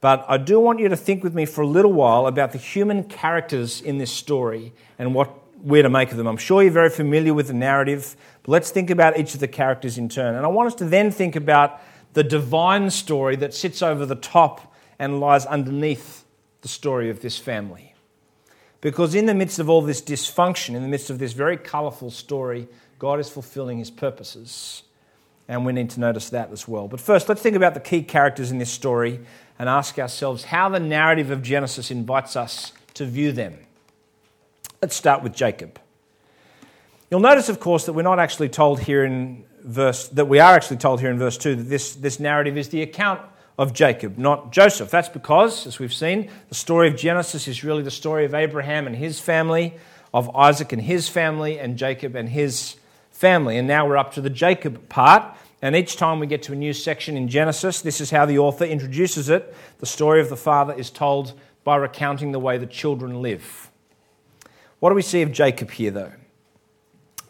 but 0.00 0.24
I 0.28 0.36
do 0.36 0.58
want 0.58 0.80
you 0.80 0.88
to 0.88 0.96
think 0.96 1.22
with 1.22 1.34
me 1.34 1.46
for 1.46 1.60
a 1.60 1.66
little 1.66 1.92
while 1.92 2.26
about 2.26 2.52
the 2.52 2.58
human 2.58 3.04
characters 3.04 3.80
in 3.80 3.98
this 3.98 4.10
story 4.10 4.72
and 4.98 5.14
what 5.14 5.43
we're 5.64 5.82
to 5.82 5.88
make 5.88 6.10
of 6.10 6.18
them. 6.18 6.26
I'm 6.26 6.36
sure 6.36 6.62
you're 6.62 6.70
very 6.70 6.90
familiar 6.90 7.32
with 7.32 7.48
the 7.48 7.54
narrative, 7.54 8.16
but 8.42 8.52
let's 8.52 8.70
think 8.70 8.90
about 8.90 9.18
each 9.18 9.34
of 9.34 9.40
the 9.40 9.48
characters 9.48 9.96
in 9.96 10.08
turn. 10.10 10.34
And 10.34 10.44
I 10.44 10.48
want 10.48 10.66
us 10.66 10.74
to 10.76 10.84
then 10.84 11.10
think 11.10 11.34
about 11.34 11.80
the 12.12 12.22
divine 12.22 12.90
story 12.90 13.34
that 13.36 13.54
sits 13.54 13.82
over 13.82 14.04
the 14.04 14.14
top 14.14 14.74
and 14.98 15.20
lies 15.20 15.46
underneath 15.46 16.24
the 16.60 16.68
story 16.68 17.08
of 17.08 17.20
this 17.20 17.38
family. 17.38 17.94
Because 18.82 19.14
in 19.14 19.24
the 19.24 19.34
midst 19.34 19.58
of 19.58 19.70
all 19.70 19.80
this 19.80 20.02
dysfunction, 20.02 20.74
in 20.74 20.82
the 20.82 20.88
midst 20.88 21.08
of 21.08 21.18
this 21.18 21.32
very 21.32 21.56
colourful 21.56 22.10
story, 22.10 22.68
God 22.98 23.18
is 23.18 23.30
fulfilling 23.30 23.78
his 23.78 23.90
purposes. 23.90 24.82
And 25.48 25.64
we 25.64 25.72
need 25.72 25.90
to 25.90 26.00
notice 26.00 26.28
that 26.30 26.52
as 26.52 26.68
well. 26.68 26.88
But 26.88 27.00
first, 27.00 27.28
let's 27.28 27.40
think 27.40 27.56
about 27.56 27.74
the 27.74 27.80
key 27.80 28.02
characters 28.02 28.50
in 28.50 28.58
this 28.58 28.70
story 28.70 29.20
and 29.58 29.68
ask 29.68 29.98
ourselves 29.98 30.44
how 30.44 30.68
the 30.68 30.80
narrative 30.80 31.30
of 31.30 31.42
Genesis 31.42 31.90
invites 31.90 32.36
us 32.36 32.72
to 32.94 33.06
view 33.06 33.32
them. 33.32 33.58
Let's 34.84 34.96
start 34.96 35.22
with 35.22 35.34
Jacob. 35.34 35.78
You'll 37.10 37.20
notice, 37.20 37.48
of 37.48 37.58
course, 37.58 37.86
that 37.86 37.94
we're 37.94 38.02
not 38.02 38.18
actually 38.18 38.50
told 38.50 38.80
here 38.80 39.02
in 39.02 39.46
verse, 39.62 40.08
that 40.08 40.26
we 40.26 40.40
are 40.40 40.52
actually 40.54 40.76
told 40.76 41.00
here 41.00 41.10
in 41.10 41.18
verse 41.18 41.38
2 41.38 41.56
that 41.56 41.62
this, 41.62 41.94
this 41.94 42.20
narrative 42.20 42.58
is 42.58 42.68
the 42.68 42.82
account 42.82 43.22
of 43.56 43.72
Jacob, 43.72 44.18
not 44.18 44.52
Joseph. 44.52 44.90
That's 44.90 45.08
because, 45.08 45.66
as 45.66 45.78
we've 45.78 45.94
seen, 45.94 46.30
the 46.50 46.54
story 46.54 46.88
of 46.88 46.96
Genesis 46.96 47.48
is 47.48 47.64
really 47.64 47.82
the 47.82 47.90
story 47.90 48.26
of 48.26 48.34
Abraham 48.34 48.86
and 48.86 48.94
his 48.94 49.18
family, 49.18 49.72
of 50.12 50.28
Isaac 50.36 50.70
and 50.74 50.82
his 50.82 51.08
family, 51.08 51.58
and 51.58 51.78
Jacob 51.78 52.14
and 52.14 52.28
his 52.28 52.76
family. 53.10 53.56
And 53.56 53.66
now 53.66 53.88
we're 53.88 53.96
up 53.96 54.12
to 54.12 54.20
the 54.20 54.28
Jacob 54.28 54.90
part. 54.90 55.34
And 55.62 55.74
each 55.74 55.96
time 55.96 56.20
we 56.20 56.26
get 56.26 56.42
to 56.42 56.52
a 56.52 56.56
new 56.56 56.74
section 56.74 57.16
in 57.16 57.28
Genesis, 57.28 57.80
this 57.80 58.02
is 58.02 58.10
how 58.10 58.26
the 58.26 58.38
author 58.38 58.66
introduces 58.66 59.30
it. 59.30 59.56
The 59.78 59.86
story 59.86 60.20
of 60.20 60.28
the 60.28 60.36
father 60.36 60.74
is 60.74 60.90
told 60.90 61.32
by 61.64 61.76
recounting 61.76 62.32
the 62.32 62.38
way 62.38 62.58
the 62.58 62.66
children 62.66 63.22
live. 63.22 63.63
What 64.84 64.90
do 64.90 64.96
we 64.96 65.00
see 65.00 65.22
of 65.22 65.32
Jacob 65.32 65.70
here, 65.70 65.90
though? 65.90 66.12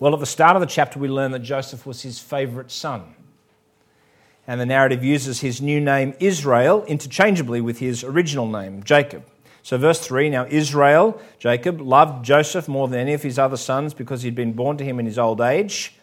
Well, 0.01 0.13
at 0.13 0.19
the 0.19 0.27
start 0.27 0.57
of 0.57 0.61
the 0.61 0.67
chapter, 0.67 0.99
we 0.99 1.07
learn 1.07 1.31
that 1.31 1.39
Joseph 1.39 1.87
was 1.87 2.03
his 2.03 2.19
favourite 2.19 2.69
son. 2.69 3.15
And 4.49 4.61
the 4.61 4.67
narrative 4.67 5.05
uses 5.05 5.39
his 5.39 5.63
new 5.63 5.81
name, 5.81 6.15
Israel, 6.19 6.85
interchangeably 6.87 7.61
with 7.61 7.79
his 7.79 8.03
original 8.03 8.49
name, 8.49 8.83
Jacob. 8.83 9.25
So, 9.63 9.79
verse 9.79 10.05
3 10.05 10.31
now 10.31 10.47
Israel, 10.47 11.23
Jacob, 11.39 11.81
loved 11.81 12.25
Joseph 12.25 12.67
more 12.67 12.89
than 12.89 12.99
any 12.99 13.13
of 13.15 13.23
his 13.23 13.39
other 13.39 13.57
sons 13.57 13.95
because 13.95 14.23
he'd 14.23 14.35
been 14.35 14.55
born 14.55 14.77
to 14.79 14.85
him 14.85 14.99
in 14.99 15.07
his 15.07 15.17
old 15.17 15.41
age. 15.41 15.95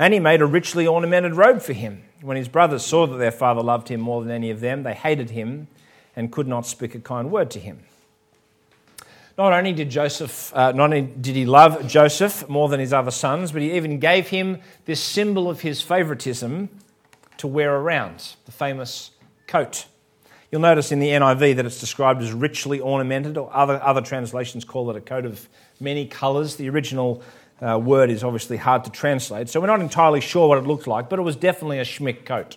And 0.00 0.12
he 0.12 0.18
made 0.18 0.42
a 0.42 0.46
richly 0.46 0.84
ornamented 0.84 1.36
robe 1.36 1.62
for 1.62 1.74
him. 1.74 2.02
When 2.22 2.36
his 2.36 2.48
brothers 2.48 2.84
saw 2.84 3.06
that 3.06 3.18
their 3.18 3.30
father 3.30 3.62
loved 3.62 3.86
him 3.86 4.00
more 4.00 4.20
than 4.20 4.32
any 4.32 4.50
of 4.50 4.58
them, 4.58 4.82
they 4.82 4.94
hated 4.94 5.30
him 5.30 5.68
and 6.16 6.32
could 6.32 6.48
not 6.48 6.66
speak 6.66 6.96
a 6.96 6.98
kind 6.98 7.30
word 7.30 7.52
to 7.52 7.60
him. 7.60 7.84
Not 9.38 9.52
only 9.52 9.72
did 9.72 9.88
Joseph, 9.88 10.52
uh, 10.52 10.72
not 10.72 10.86
only 10.86 11.02
did 11.02 11.36
he 11.36 11.46
love 11.46 11.86
Joseph 11.86 12.48
more 12.48 12.68
than 12.68 12.80
his 12.80 12.92
other 12.92 13.12
sons, 13.12 13.52
but 13.52 13.62
he 13.62 13.76
even 13.76 14.00
gave 14.00 14.26
him 14.26 14.58
this 14.84 15.00
symbol 15.00 15.48
of 15.48 15.60
his 15.60 15.80
favoritism 15.80 16.68
to 17.36 17.46
wear 17.46 17.76
around, 17.76 18.34
the 18.46 18.52
famous 18.52 19.12
coat. 19.46 19.86
You'll 20.50 20.62
notice 20.62 20.90
in 20.90 20.98
the 20.98 21.10
NIV 21.10 21.54
that 21.54 21.66
it's 21.66 21.78
described 21.78 22.20
as 22.20 22.32
richly 22.32 22.80
ornamented, 22.80 23.36
or 23.36 23.48
other, 23.54 23.80
other 23.80 24.00
translations 24.00 24.64
call 24.64 24.90
it 24.90 24.96
a 24.96 25.00
coat 25.00 25.24
of 25.24 25.48
many 25.78 26.04
colours. 26.04 26.56
The 26.56 26.68
original 26.68 27.22
uh, 27.62 27.78
word 27.78 28.10
is 28.10 28.24
obviously 28.24 28.56
hard 28.56 28.82
to 28.84 28.90
translate, 28.90 29.48
so 29.48 29.60
we're 29.60 29.68
not 29.68 29.80
entirely 29.80 30.20
sure 30.20 30.48
what 30.48 30.58
it 30.58 30.66
looked 30.66 30.88
like, 30.88 31.08
but 31.08 31.20
it 31.20 31.22
was 31.22 31.36
definitely 31.36 31.78
a 31.78 31.84
schmick 31.84 32.24
coat. 32.24 32.56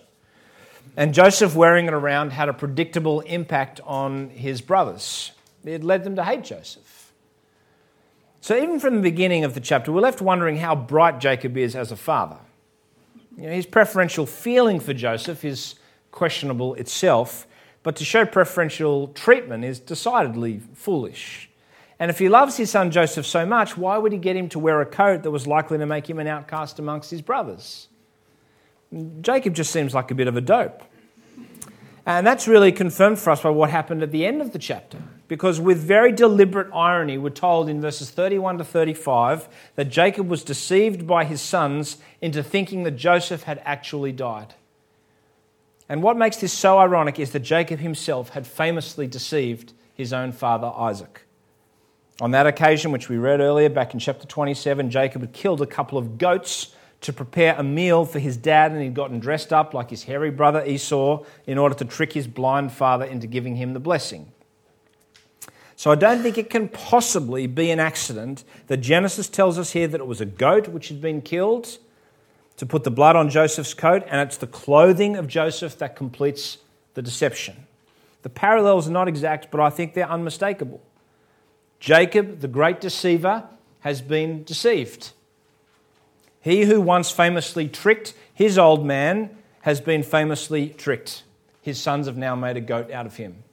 And 0.97 1.13
Joseph 1.13 1.55
wearing 1.55 1.85
it 1.85 1.93
around 1.93 2.31
had 2.31 2.49
a 2.49 2.53
predictable 2.53 3.19
impact 3.19 3.81
on 3.85 4.29
his 4.29 4.61
brothers. 4.61 5.33
It 5.63 5.83
led 5.83 6.03
them 6.03 6.15
to 6.15 6.23
hate 6.23 6.43
Joseph. 6.43 7.13
So, 8.39 8.57
even 8.57 8.79
from 8.79 8.95
the 8.95 9.01
beginning 9.01 9.43
of 9.43 9.53
the 9.53 9.59
chapter, 9.59 9.91
we're 9.91 10.01
left 10.01 10.21
wondering 10.21 10.57
how 10.57 10.75
bright 10.75 11.19
Jacob 11.19 11.57
is 11.57 11.75
as 11.75 11.91
a 11.91 11.95
father. 11.95 12.37
You 13.37 13.43
know, 13.43 13.53
his 13.53 13.67
preferential 13.67 14.25
feeling 14.25 14.79
for 14.79 14.93
Joseph 14.93 15.45
is 15.45 15.75
questionable 16.11 16.73
itself, 16.75 17.45
but 17.83 17.95
to 17.97 18.05
show 18.05 18.25
preferential 18.25 19.09
treatment 19.09 19.63
is 19.63 19.79
decidedly 19.79 20.61
foolish. 20.73 21.49
And 21.99 22.09
if 22.09 22.17
he 22.17 22.29
loves 22.29 22.57
his 22.57 22.71
son 22.71 22.89
Joseph 22.89 23.27
so 23.27 23.45
much, 23.45 23.77
why 23.77 23.99
would 23.99 24.11
he 24.11 24.17
get 24.17 24.35
him 24.35 24.49
to 24.49 24.59
wear 24.59 24.81
a 24.81 24.87
coat 24.87 25.21
that 25.21 25.29
was 25.29 25.45
likely 25.45 25.77
to 25.77 25.85
make 25.85 26.09
him 26.09 26.17
an 26.17 26.25
outcast 26.25 26.79
amongst 26.79 27.11
his 27.11 27.21
brothers? 27.21 27.89
Jacob 29.21 29.53
just 29.53 29.71
seems 29.71 29.93
like 29.93 30.09
a 30.09 30.15
bit 30.15 30.27
of 30.27 30.35
a 30.35 30.41
dope. 30.41 30.81
And 32.05 32.25
that's 32.25 32.47
really 32.47 32.71
confirmed 32.71 33.19
for 33.19 33.29
us 33.29 33.41
by 33.41 33.51
what 33.51 33.69
happened 33.69 34.01
at 34.01 34.11
the 34.11 34.25
end 34.25 34.41
of 34.41 34.51
the 34.51 34.59
chapter. 34.59 34.97
Because 35.31 35.61
with 35.61 35.77
very 35.77 36.11
deliberate 36.11 36.67
irony, 36.73 37.17
we're 37.17 37.29
told 37.29 37.69
in 37.69 37.79
verses 37.79 38.09
31 38.09 38.57
to 38.57 38.65
35 38.65 39.47
that 39.75 39.85
Jacob 39.85 40.27
was 40.27 40.43
deceived 40.43 41.07
by 41.07 41.23
his 41.23 41.39
sons 41.39 41.95
into 42.19 42.43
thinking 42.43 42.83
that 42.83 42.97
Joseph 42.97 43.43
had 43.43 43.61
actually 43.63 44.11
died. 44.11 44.55
And 45.87 46.03
what 46.03 46.17
makes 46.17 46.35
this 46.35 46.51
so 46.51 46.79
ironic 46.79 47.17
is 47.17 47.31
that 47.31 47.39
Jacob 47.43 47.79
himself 47.79 48.31
had 48.31 48.45
famously 48.45 49.07
deceived 49.07 49.71
his 49.93 50.11
own 50.11 50.33
father 50.33 50.69
Isaac. 50.75 51.21
On 52.19 52.31
that 52.31 52.45
occasion, 52.45 52.91
which 52.91 53.07
we 53.07 53.17
read 53.17 53.39
earlier 53.39 53.69
back 53.69 53.93
in 53.93 54.01
chapter 54.01 54.27
27, 54.27 54.89
Jacob 54.89 55.21
had 55.21 55.31
killed 55.31 55.61
a 55.61 55.65
couple 55.65 55.97
of 55.97 56.17
goats 56.17 56.75
to 56.99 57.13
prepare 57.13 57.55
a 57.57 57.63
meal 57.63 58.03
for 58.03 58.19
his 58.19 58.35
dad, 58.35 58.73
and 58.73 58.81
he'd 58.81 58.95
gotten 58.95 59.21
dressed 59.21 59.53
up 59.53 59.73
like 59.73 59.91
his 59.91 60.03
hairy 60.03 60.29
brother 60.29 60.61
Esau 60.65 61.23
in 61.47 61.57
order 61.57 61.75
to 61.75 61.85
trick 61.85 62.11
his 62.11 62.27
blind 62.27 62.73
father 62.73 63.05
into 63.05 63.27
giving 63.27 63.55
him 63.55 63.71
the 63.71 63.79
blessing. 63.79 64.29
So 65.81 65.89
I 65.89 65.95
don't 65.95 66.21
think 66.21 66.37
it 66.37 66.51
can 66.51 66.67
possibly 66.67 67.47
be 67.47 67.71
an 67.71 67.79
accident 67.79 68.43
that 68.67 68.77
Genesis 68.77 69.27
tells 69.27 69.57
us 69.57 69.71
here 69.71 69.87
that 69.87 69.99
it 69.99 70.05
was 70.05 70.21
a 70.21 70.27
goat 70.27 70.67
which 70.67 70.89
had 70.89 71.01
been 71.01 71.23
killed 71.23 71.79
to 72.57 72.67
put 72.67 72.83
the 72.83 72.91
blood 72.91 73.15
on 73.15 73.31
Joseph's 73.31 73.73
coat, 73.73 74.03
and 74.07 74.21
it's 74.21 74.37
the 74.37 74.45
clothing 74.45 75.15
of 75.15 75.27
Joseph 75.27 75.79
that 75.79 75.95
completes 75.95 76.59
the 76.93 77.01
deception. 77.01 77.65
The 78.21 78.29
parallels 78.29 78.87
are 78.87 78.91
not 78.91 79.07
exact, 79.07 79.49
but 79.49 79.59
I 79.59 79.71
think 79.71 79.95
they're 79.95 80.07
unmistakable. 80.07 80.83
Jacob, 81.79 82.41
the 82.41 82.47
great 82.47 82.79
deceiver, 82.79 83.45
has 83.79 84.03
been 84.03 84.43
deceived. 84.43 85.13
He 86.41 86.65
who 86.65 86.79
once 86.79 87.09
famously 87.09 87.67
tricked 87.67 88.13
his 88.31 88.59
old 88.59 88.85
man 88.85 89.35
has 89.61 89.81
been 89.81 90.03
famously 90.03 90.69
tricked. 90.69 91.23
His 91.59 91.81
sons 91.81 92.05
have 92.05 92.17
now 92.17 92.35
made 92.35 92.55
a 92.55 92.61
goat 92.61 92.91
out 92.91 93.07
of 93.07 93.15
him. 93.15 93.43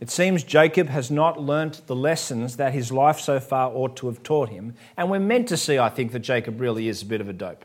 It 0.00 0.10
seems 0.10 0.44
Jacob 0.44 0.88
has 0.88 1.10
not 1.10 1.40
learnt 1.40 1.86
the 1.86 1.96
lessons 1.96 2.56
that 2.56 2.72
his 2.72 2.92
life 2.92 3.18
so 3.18 3.40
far 3.40 3.70
ought 3.70 3.96
to 3.96 4.06
have 4.06 4.22
taught 4.22 4.48
him, 4.48 4.74
and 4.96 5.10
we're 5.10 5.18
meant 5.18 5.48
to 5.48 5.56
see, 5.56 5.78
I 5.78 5.88
think, 5.88 6.12
that 6.12 6.20
Jacob 6.20 6.60
really 6.60 6.88
is 6.88 7.02
a 7.02 7.06
bit 7.06 7.20
of 7.20 7.28
a 7.28 7.32
dope. 7.32 7.64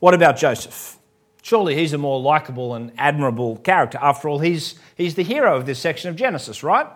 What 0.00 0.12
about 0.12 0.36
Joseph? 0.36 0.98
Surely 1.40 1.74
he's 1.74 1.94
a 1.94 1.98
more 1.98 2.20
likable 2.20 2.74
and 2.74 2.92
admirable 2.98 3.56
character. 3.56 3.98
After 4.00 4.28
all, 4.28 4.38
he's, 4.38 4.78
he's 4.96 5.14
the 5.14 5.22
hero 5.22 5.56
of 5.56 5.64
this 5.64 5.78
section 5.78 6.10
of 6.10 6.16
Genesis, 6.16 6.62
right? 6.62 6.86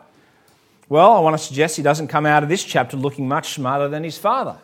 Well, 0.91 1.12
I 1.12 1.21
want 1.21 1.35
to 1.35 1.43
suggest 1.43 1.77
he 1.77 1.83
doesn't 1.83 2.09
come 2.09 2.27
out 2.27 2.43
of 2.43 2.49
this 2.49 2.65
chapter 2.65 2.97
looking 2.97 3.29
much 3.29 3.55
smarter 3.55 3.88
than 3.88 4.05
his 4.05 4.19
father. 4.19 4.59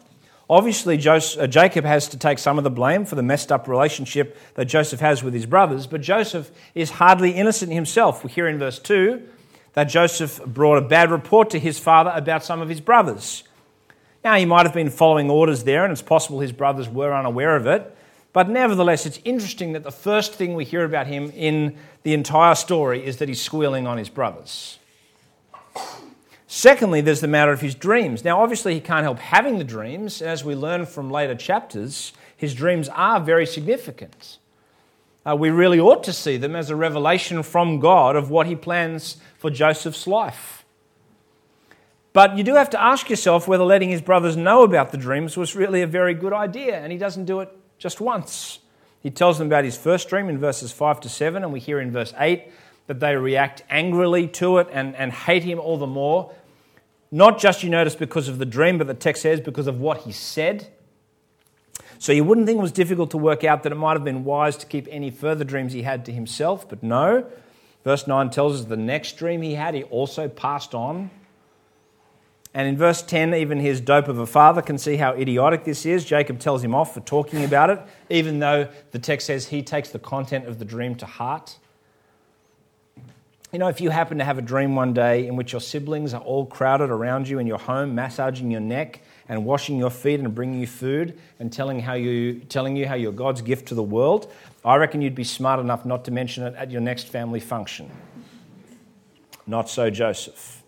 Obviously, 0.49 0.99
Joseph, 0.99 1.43
uh, 1.43 1.47
Jacob 1.47 1.85
has 1.85 2.09
to 2.09 2.19
take 2.19 2.39
some 2.39 2.59
of 2.59 2.65
the 2.65 2.71
blame 2.71 3.05
for 3.05 3.15
the 3.15 3.23
messed 3.23 3.51
up 3.51 3.67
relationship 3.67 4.37
that 4.55 4.67
Joseph 4.67 5.01
has 5.01 5.23
with 5.23 5.33
his 5.33 5.47
brothers, 5.47 5.87
but 5.87 6.03
Joseph 6.03 6.51
is 6.75 6.91
hardly 6.91 7.31
innocent 7.31 7.73
himself. 7.73 8.23
We 8.23 8.31
hear 8.31 8.47
in 8.47 8.59
verse 8.59 8.79
2 8.79 9.23
that 9.73 9.85
Joseph 9.85 10.45
brought 10.45 10.77
a 10.77 10.83
bad 10.87 11.11
report 11.11 11.51
to 11.51 11.59
his 11.59 11.79
father 11.79 12.13
about 12.15 12.45
some 12.45 12.61
of 12.61 12.69
his 12.69 12.81
brothers. 12.81 13.45
Now, 14.23 14.37
he 14.37 14.45
might 14.45 14.67
have 14.67 14.75
been 14.75 14.91
following 14.91 15.31
orders 15.31 15.65
there, 15.65 15.85
and 15.85 15.93
it's 15.93 16.03
possible 16.03 16.41
his 16.41 16.53
brothers 16.53 16.89
were 16.89 17.15
unaware 17.15 17.57
of 17.57 17.67
it, 17.67 17.97
but 18.33 18.49
nevertheless, 18.49 19.07
it's 19.07 19.21
interesting 19.25 19.73
that 19.73 19.85
the 19.85 19.93
first 19.93 20.35
thing 20.35 20.55
we 20.55 20.65
hear 20.65 20.85
about 20.85 21.07
him 21.07 21.31
in 21.35 21.77
the 22.03 22.15
entire 22.15 22.55
story 22.55 23.05
is 23.05 23.19
that 23.19 23.29
he's 23.29 23.41
squealing 23.41 23.87
on 23.87 23.97
his 23.97 24.09
brothers. 24.09 24.79
Secondly, 26.57 27.01
there's 27.01 27.21
the 27.21 27.27
matter 27.27 27.51
of 27.51 27.61
his 27.61 27.75
dreams. 27.75 28.23
Now, 28.23 28.41
obviously, 28.41 28.75
he 28.75 28.81
can't 28.81 29.03
help 29.03 29.19
having 29.19 29.59
the 29.59 29.65
dreams. 29.65 30.23
and 30.23 30.31
As 30.31 30.45
we 30.45 30.55
learn 30.55 30.87
from 30.87 31.11
later 31.11 31.35
chapters, 31.35 32.13
his 32.37 32.55
dreams 32.55 32.89
are 32.91 33.19
very 33.19 33.45
significant. 33.45 34.39
Uh, 35.27 35.35
we 35.35 35.51
really 35.51 35.81
ought 35.81 36.05
to 36.05 36.13
see 36.13 36.37
them 36.37 36.55
as 36.55 36.71
a 36.71 36.77
revelation 36.77 37.43
from 37.43 37.81
God 37.81 38.15
of 38.15 38.31
what 38.31 38.47
he 38.47 38.55
plans 38.55 39.17
for 39.37 39.51
Joseph's 39.51 40.07
life. 40.07 40.65
But 42.13 42.39
you 42.39 42.45
do 42.45 42.55
have 42.55 42.71
to 42.71 42.81
ask 42.81 43.11
yourself 43.11 43.49
whether 43.49 43.65
letting 43.65 43.91
his 43.91 44.01
brothers 44.01 44.37
know 44.37 44.63
about 44.63 44.93
the 44.93 44.97
dreams 44.97 45.37
was 45.37 45.57
really 45.57 45.83
a 45.83 45.89
very 45.89 46.15
good 46.15 46.33
idea, 46.33 46.79
and 46.79 46.93
he 46.93 46.99
doesn't 46.99 47.25
do 47.25 47.41
it 47.41 47.51
just 47.79 48.01
once. 48.01 48.61
He 49.01 49.11
tells 49.11 49.39
them 49.39 49.49
about 49.49 49.65
his 49.65 49.77
first 49.77 50.09
dream 50.09 50.29
in 50.29 50.39
verses 50.39 50.71
5 50.71 51.01
to 51.01 51.09
7, 51.09 51.43
and 51.43 51.53
we 51.53 51.59
hear 51.59 51.81
in 51.81 51.91
verse 51.91 52.15
8 52.17 52.45
that 52.87 53.01
they 53.01 53.17
react 53.17 53.65
angrily 53.69 54.29
to 54.29 54.59
it 54.59 54.69
and, 54.71 54.95
and 54.95 55.11
hate 55.11 55.43
him 55.43 55.59
all 55.59 55.79
the 55.79 55.87
more 55.89 56.33
not 57.15 57.39
just, 57.39 57.63
you 57.63 57.71
notice, 57.71 57.95
because 57.95 58.27
of 58.27 58.39
the 58.39 58.45
dream, 58.45 58.77
but 58.77 58.89
the 58.89 58.95
text 58.95 59.23
says 59.23 59.41
because 59.41 59.69
of 59.69 59.79
what 59.79 59.99
he 59.99 60.11
said. 60.11 60.67
So 62.01 62.11
you 62.11 62.25
wouldn't 62.25 62.45
think 62.45 62.59
it 62.59 62.63
was 62.63 62.73
difficult 62.73 63.13
to 63.13 63.19
work 63.19 63.45
out 63.45 63.63
that 63.63 63.71
it 63.71 63.77
might 63.77 63.93
have 63.93 64.03
been 64.03 64.25
wise 64.25 64.57
to 64.57 64.67
keep 64.67 64.89
any 64.91 65.13
further 65.13 65.45
dreams 65.45 65.73
he 65.73 65.83
had 65.83 66.05
to 66.07 66.13
himself, 66.13 66.69
but 66.69 66.83
no. 66.83 67.25
Verse 67.85 68.09
9 68.09 68.31
tells 68.31 68.59
us 68.59 68.67
the 68.67 68.77
next 68.77 69.17
dream 69.17 69.43
he 69.43 69.55
had, 69.55 69.75
he 69.75 69.85
also 69.85 70.27
passed 70.27 70.75
on. 70.75 71.09
And 72.53 72.67
in 72.67 72.77
verse 72.77 73.01
10, 73.01 73.33
even 73.33 73.61
his 73.61 73.81
dope 73.81 74.09
of 74.09 74.19
a 74.19 74.27
father 74.27 74.61
can 74.61 74.77
see 74.77 74.97
how 74.97 75.13
idiotic 75.13 75.63
this 75.63 75.87
is. 75.87 76.05
Jacob 76.05 76.41
tells 76.41 76.65
him 76.65 76.75
off 76.75 76.95
for 76.95 77.01
talking 77.01 77.45
about 77.45 77.71
it, 77.71 77.81
even 78.11 78.41
though 78.41 78.69
the 78.91 78.99
text 78.99 79.29
says 79.29 79.47
he 79.47 79.63
takes 79.63 79.91
the 79.91 80.01
content 80.01 80.47
of 80.47 80.59
the 80.59 80.65
dream 80.65 80.97
to 80.97 81.07
heart. 81.07 81.59
You 83.55 83.61
know, 83.61 83.69
if 83.69 83.81
you 83.81 83.91
happen 83.91 84.19
to 84.19 84.25
have 84.25 84.37
a 84.37 84.43
dream 84.43 84.75
one 84.75 84.93
day 84.95 85.29
in 85.29 85.37
which 85.37 85.53
your 85.53 85.61
siblings 85.61 86.13
are 86.13 86.21
all 86.21 86.45
crowded 86.45 86.91
around 86.91 87.29
you 87.29 87.39
in 87.39 87.47
your 87.47 87.61
home, 87.61 87.95
massaging 87.95 88.51
your 88.51 88.61
neck 88.61 89.01
and 89.29 89.45
washing 89.45 89.79
your 89.79 89.91
feet 89.91 90.19
and 90.19 90.35
bringing 90.35 90.59
you 90.59 90.67
food 90.67 91.17
and 91.39 91.53
telling, 91.53 91.79
how 91.79 91.95
you, 91.95 92.41
telling 92.49 92.75
you 92.75 92.89
how 92.89 92.97
you're 92.97 93.13
God's 93.13 93.43
gift 93.43 93.69
to 93.69 93.77
the 93.77 93.83
world, 93.83 94.29
I 94.65 94.75
reckon 94.75 95.03
you'd 95.03 95.15
be 95.15 95.23
smart 95.23 95.61
enough 95.61 95.87
not 95.87 96.05
to 96.07 96.11
mention 96.11 96.43
it 96.43 96.57
at 96.57 96.73
your 96.73 96.81
next 96.81 97.05
family 97.05 97.39
function. 97.39 97.93
Not 99.47 99.71
so 99.71 99.89
Joseph. 99.89 100.61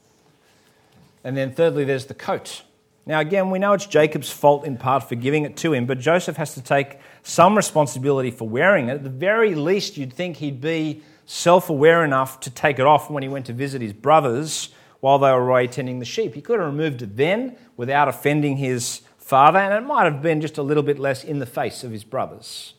And 1.24 1.36
then, 1.36 1.52
thirdly, 1.52 1.82
there's 1.82 2.06
the 2.06 2.14
coat. 2.14 2.62
Now, 3.04 3.18
again, 3.18 3.50
we 3.50 3.58
know 3.58 3.72
it's 3.72 3.86
Jacob's 3.86 4.30
fault 4.30 4.64
in 4.64 4.76
part 4.76 5.08
for 5.08 5.16
giving 5.16 5.42
it 5.42 5.56
to 5.56 5.72
him, 5.72 5.86
but 5.86 5.98
Joseph 5.98 6.36
has 6.36 6.54
to 6.54 6.62
take 6.62 7.00
some 7.24 7.56
responsibility 7.56 8.30
for 8.30 8.48
wearing 8.48 8.90
it. 8.90 8.94
At 8.94 9.02
the 9.02 9.10
very 9.10 9.56
least, 9.56 9.96
you'd 9.96 10.12
think 10.12 10.36
he'd 10.36 10.60
be 10.60 11.02
self 11.26 11.68
aware 11.68 12.04
enough 12.04 12.40
to 12.40 12.50
take 12.50 12.78
it 12.78 12.86
off 12.86 13.10
when 13.10 13.22
he 13.22 13.28
went 13.28 13.46
to 13.46 13.52
visit 13.52 13.82
his 13.82 13.92
brothers 13.92 14.70
while 15.00 15.18
they 15.18 15.30
were 15.30 15.48
away 15.48 15.66
tending 15.66 15.98
the 15.98 16.04
sheep. 16.04 16.34
He 16.34 16.40
could 16.40 16.58
have 16.58 16.68
removed 16.68 17.02
it 17.02 17.16
then 17.16 17.56
without 17.76 18.08
offending 18.08 18.56
his 18.56 19.02
father, 19.18 19.58
and 19.58 19.74
it 19.74 19.86
might 19.86 20.04
have 20.04 20.22
been 20.22 20.40
just 20.40 20.56
a 20.56 20.62
little 20.62 20.82
bit 20.82 20.98
less 20.98 21.24
in 21.24 21.40
the 21.40 21.46
face 21.46 21.84
of 21.84 21.90
his 21.90 22.04
brothers. 22.04 22.74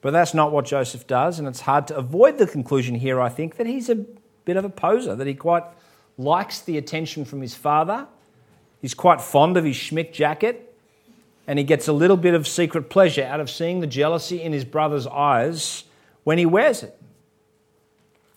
But 0.00 0.12
that's 0.12 0.32
not 0.32 0.52
what 0.52 0.64
Joseph 0.64 1.06
does, 1.06 1.38
and 1.38 1.46
it's 1.46 1.60
hard 1.60 1.88
to 1.88 1.96
avoid 1.96 2.38
the 2.38 2.46
conclusion 2.46 2.94
here, 2.94 3.20
I 3.20 3.28
think, 3.28 3.56
that 3.56 3.66
he's 3.66 3.90
a 3.90 3.96
bit 4.44 4.56
of 4.56 4.64
a 4.64 4.70
poser, 4.70 5.14
that 5.14 5.26
he 5.26 5.34
quite 5.34 5.64
likes 6.16 6.60
the 6.60 6.78
attention 6.78 7.24
from 7.24 7.42
his 7.42 7.54
father. 7.54 8.06
He's 8.80 8.94
quite 8.94 9.20
fond 9.20 9.56
of 9.56 9.64
his 9.64 9.76
schmick 9.76 10.12
jacket, 10.12 10.74
and 11.46 11.58
he 11.58 11.64
gets 11.64 11.88
a 11.88 11.92
little 11.92 12.16
bit 12.16 12.34
of 12.34 12.48
secret 12.48 12.88
pleasure 12.88 13.24
out 13.24 13.40
of 13.40 13.50
seeing 13.50 13.80
the 13.80 13.86
jealousy 13.86 14.40
in 14.40 14.52
his 14.52 14.64
brother's 14.64 15.06
eyes 15.06 15.84
when 16.24 16.38
he 16.38 16.46
wears 16.46 16.82
it. 16.82 16.99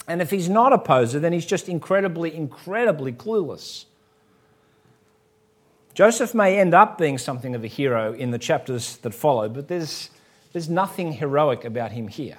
And 0.08 0.22
if 0.22 0.32
he's 0.32 0.50
not 0.50 0.74
a 0.74 0.78
poser, 0.78 1.20
then 1.20 1.34
he's 1.34 1.46
just 1.46 1.70
incredibly, 1.70 2.36
incredibly 2.36 3.14
clueless. 3.14 3.86
Joseph 5.94 6.34
may 6.34 6.60
end 6.60 6.74
up 6.74 6.98
being 6.98 7.18
something 7.18 7.56
of 7.56 7.64
a 7.64 7.68
hero 7.68 8.14
in 8.14 8.32
the 8.32 8.40
chapters 8.40 8.98
that 8.98 9.14
follow, 9.14 9.48
but 9.48 9.68
there's, 9.68 10.10
there's 10.52 10.70
nothing 10.70 11.14
heroic 11.14 11.64
about 11.64 11.92
him 11.92 12.08
here. 12.08 12.38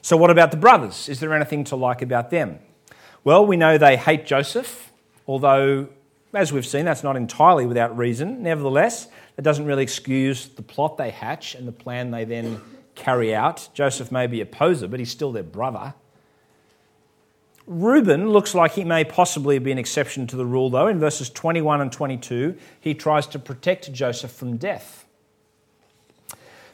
So, 0.00 0.16
what 0.16 0.30
about 0.30 0.50
the 0.50 0.56
brothers? 0.56 1.08
Is 1.08 1.20
there 1.20 1.32
anything 1.34 1.64
to 1.64 1.76
like 1.76 2.02
about 2.02 2.30
them? 2.30 2.58
Well, 3.24 3.46
we 3.46 3.56
know 3.56 3.78
they 3.78 3.96
hate 3.96 4.26
Joseph, 4.26 4.90
although, 5.28 5.88
as 6.34 6.52
we've 6.52 6.66
seen, 6.66 6.84
that's 6.84 7.04
not 7.04 7.16
entirely 7.16 7.66
without 7.66 7.96
reason. 7.96 8.42
Nevertheless, 8.42 9.06
it 9.36 9.42
doesn't 9.42 9.64
really 9.64 9.84
excuse 9.84 10.48
the 10.48 10.62
plot 10.62 10.96
they 10.96 11.10
hatch 11.10 11.54
and 11.54 11.68
the 11.68 11.72
plan 11.72 12.10
they 12.10 12.24
then 12.24 12.60
carry 12.94 13.34
out. 13.34 13.68
Joseph 13.74 14.12
may 14.12 14.26
be 14.26 14.40
a 14.40 14.46
poser, 14.46 14.88
but 14.88 15.00
he's 15.00 15.10
still 15.10 15.32
their 15.32 15.42
brother. 15.42 15.94
Reuben 17.66 18.30
looks 18.30 18.54
like 18.54 18.72
he 18.72 18.84
may 18.84 19.04
possibly 19.04 19.58
be 19.58 19.70
an 19.70 19.78
exception 19.78 20.26
to 20.26 20.36
the 20.36 20.44
rule, 20.44 20.68
though. 20.68 20.88
In 20.88 20.98
verses 20.98 21.30
21 21.30 21.80
and 21.80 21.92
22, 21.92 22.56
he 22.80 22.94
tries 22.94 23.26
to 23.28 23.38
protect 23.38 23.92
Joseph 23.92 24.32
from 24.32 24.56
death. 24.56 25.06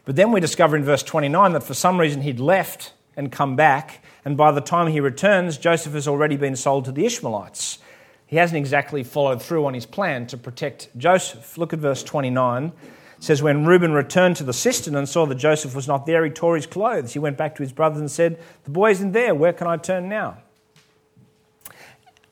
But 0.05 0.17
then 0.17 0.33
we 0.33 0.41
discover 0.41 0.77
in 0.77 0.85
verse 0.85 1.03
29 1.03 1.53
that 1.53 1.63
for 1.63 1.75
some 1.75 2.01
reason 2.01 2.23
he'd 2.23 2.41
left 2.41 2.95
and 3.17 3.31
come 3.31 3.57
back, 3.57 4.03
and 4.25 4.37
by 4.37 4.53
the 4.53 4.61
time 4.61 4.87
he 4.87 5.01
returns, 5.01 5.59
Joseph 5.59 5.93
has 5.93 6.09
already 6.09 6.37
been 6.37 6.57
sold 6.57 6.87
to 6.87 6.93
the 6.93 7.05
Ishmaelites. 7.05 7.79
He 8.27 8.37
hasn't 8.37 8.59
exactly 8.59 9.05
followed 9.05 9.43
through 9.43 9.67
on 9.67 9.75
his 9.75 9.87
plan 9.87 10.27
to 10.29 10.39
protect 10.39 10.89
Joseph. 10.97 11.59
Look 11.59 11.73
at 11.73 11.79
verse 11.79 12.03
29. 12.03 12.73
It 13.19 13.25
says, 13.25 13.43
When 13.43 13.67
Reuben 13.67 13.93
returned 13.93 14.37
to 14.37 14.45
the 14.45 14.53
cistern 14.53 14.95
and 14.95 15.09
saw 15.09 15.27
that 15.27 15.35
Joseph 15.35 15.75
was 15.75 15.89
not 15.89 16.07
there, 16.07 16.25
he 16.25 16.31
tore 16.31 16.57
his 16.57 16.67
clothes. 16.67 17.13
He 17.13 17.19
went 17.19 17.37
back 17.37 17.57
to 17.57 17.63
his 17.63 17.73
brothers 17.73 18.01
and 18.01 18.11
said, 18.11 18.39
The 18.65 18.71
boy 18.71 18.93
isn't 18.93 19.13
there. 19.13 19.35
Where 19.35 19.53
can 19.53 19.67
I 19.67 19.77
turn 19.77 20.09
now? 20.09 20.39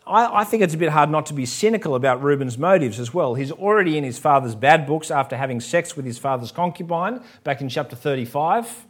I, 0.06 0.40
I 0.40 0.44
think 0.44 0.62
it's 0.62 0.74
a 0.74 0.78
bit 0.78 0.90
hard 0.90 1.10
not 1.10 1.26
to 1.26 1.34
be 1.34 1.44
cynical 1.44 1.94
about 1.94 2.22
Reuben's 2.22 2.56
motives 2.56 3.00
as 3.00 3.12
well. 3.12 3.34
He's 3.34 3.50
already 3.50 3.98
in 3.98 4.04
his 4.04 4.18
father's 4.18 4.54
bad 4.54 4.86
books 4.86 5.10
after 5.10 5.36
having 5.36 5.60
sex 5.60 5.96
with 5.96 6.04
his 6.04 6.18
father's 6.18 6.52
concubine 6.52 7.20
back 7.42 7.60
in 7.60 7.68
chapter 7.68 7.96
35. 7.96 8.86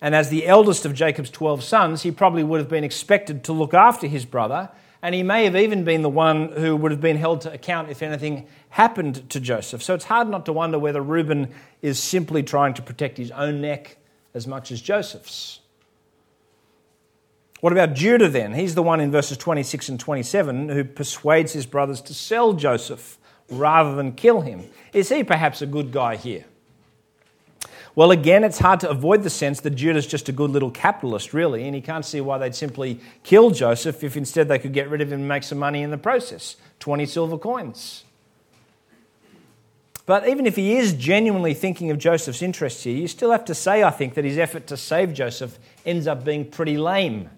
And 0.00 0.14
as 0.14 0.28
the 0.28 0.46
eldest 0.46 0.84
of 0.84 0.94
Jacob's 0.94 1.30
12 1.30 1.64
sons, 1.64 2.02
he 2.02 2.12
probably 2.12 2.44
would 2.44 2.60
have 2.60 2.68
been 2.68 2.84
expected 2.84 3.42
to 3.44 3.52
look 3.52 3.74
after 3.74 4.06
his 4.06 4.24
brother, 4.24 4.70
and 5.02 5.14
he 5.14 5.22
may 5.22 5.44
have 5.44 5.56
even 5.56 5.84
been 5.84 6.02
the 6.02 6.08
one 6.08 6.50
who 6.52 6.76
would 6.76 6.90
have 6.90 7.00
been 7.00 7.16
held 7.16 7.40
to 7.42 7.52
account 7.52 7.90
if 7.90 8.02
anything 8.02 8.46
happened 8.70 9.28
to 9.30 9.40
Joseph. 9.40 9.82
So 9.82 9.94
it's 9.94 10.04
hard 10.04 10.28
not 10.28 10.44
to 10.46 10.52
wonder 10.52 10.78
whether 10.78 11.00
Reuben 11.00 11.50
is 11.82 12.02
simply 12.02 12.42
trying 12.42 12.74
to 12.74 12.82
protect 12.82 13.16
his 13.16 13.30
own 13.30 13.60
neck 13.60 13.98
as 14.34 14.46
much 14.46 14.72
as 14.72 14.80
Joseph's. 14.80 15.60
What 17.60 17.72
about 17.72 17.94
Judah 17.94 18.28
then? 18.28 18.54
He's 18.54 18.74
the 18.74 18.82
one 18.82 19.00
in 19.00 19.10
verses 19.10 19.36
26 19.36 19.88
and 19.88 20.00
27 20.00 20.68
who 20.68 20.84
persuades 20.84 21.52
his 21.52 21.66
brothers 21.66 22.00
to 22.02 22.14
sell 22.14 22.52
Joseph 22.52 23.18
rather 23.48 23.94
than 23.96 24.12
kill 24.12 24.42
him. 24.42 24.64
Is 24.92 25.08
he 25.08 25.24
perhaps 25.24 25.62
a 25.62 25.66
good 25.66 25.90
guy 25.90 26.16
here? 26.16 26.44
Well, 27.98 28.12
again, 28.12 28.44
it's 28.44 28.60
hard 28.60 28.78
to 28.80 28.90
avoid 28.90 29.24
the 29.24 29.28
sense 29.28 29.58
that 29.62 29.70
Judah's 29.70 30.06
just 30.06 30.28
a 30.28 30.32
good 30.32 30.52
little 30.52 30.70
capitalist, 30.70 31.34
really, 31.34 31.66
and 31.66 31.74
he 31.74 31.80
can't 31.80 32.04
see 32.04 32.20
why 32.20 32.38
they'd 32.38 32.54
simply 32.54 33.00
kill 33.24 33.50
Joseph 33.50 34.04
if 34.04 34.16
instead 34.16 34.46
they 34.46 34.60
could 34.60 34.72
get 34.72 34.88
rid 34.88 35.00
of 35.00 35.10
him 35.10 35.18
and 35.18 35.26
make 35.26 35.42
some 35.42 35.58
money 35.58 35.82
in 35.82 35.90
the 35.90 35.98
process 35.98 36.54
20 36.78 37.06
silver 37.06 37.36
coins. 37.36 38.04
But 40.06 40.28
even 40.28 40.46
if 40.46 40.54
he 40.54 40.76
is 40.76 40.92
genuinely 40.92 41.54
thinking 41.54 41.90
of 41.90 41.98
Joseph's 41.98 42.40
interests 42.40 42.84
here, 42.84 42.96
you 42.96 43.08
still 43.08 43.32
have 43.32 43.44
to 43.46 43.54
say, 43.56 43.82
I 43.82 43.90
think, 43.90 44.14
that 44.14 44.24
his 44.24 44.38
effort 44.38 44.68
to 44.68 44.76
save 44.76 45.12
Joseph 45.12 45.58
ends 45.84 46.06
up 46.06 46.24
being 46.24 46.48
pretty 46.48 46.78
lame. 46.78 47.28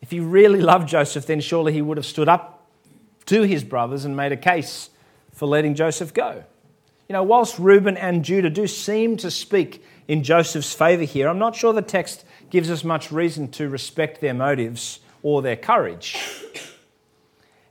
If 0.00 0.10
he 0.10 0.20
really 0.20 0.62
loved 0.62 0.88
Joseph, 0.88 1.26
then 1.26 1.42
surely 1.42 1.74
he 1.74 1.82
would 1.82 1.98
have 1.98 2.06
stood 2.06 2.30
up 2.30 2.66
to 3.26 3.42
his 3.42 3.62
brothers 3.62 4.06
and 4.06 4.16
made 4.16 4.32
a 4.32 4.38
case 4.38 4.88
for 5.34 5.44
letting 5.44 5.74
Joseph 5.74 6.14
go. 6.14 6.44
You 7.08 7.12
know, 7.12 7.22
whilst 7.22 7.58
Reuben 7.58 7.96
and 7.96 8.24
Judah 8.24 8.50
do 8.50 8.66
seem 8.66 9.16
to 9.18 9.30
speak 9.30 9.84
in 10.08 10.22
Joseph's 10.22 10.72
favour 10.72 11.04
here, 11.04 11.28
I'm 11.28 11.38
not 11.38 11.54
sure 11.54 11.72
the 11.72 11.82
text 11.82 12.24
gives 12.50 12.70
us 12.70 12.84
much 12.84 13.12
reason 13.12 13.48
to 13.52 13.68
respect 13.68 14.20
their 14.20 14.34
motives 14.34 15.00
or 15.22 15.42
their 15.42 15.56
courage. 15.56 16.16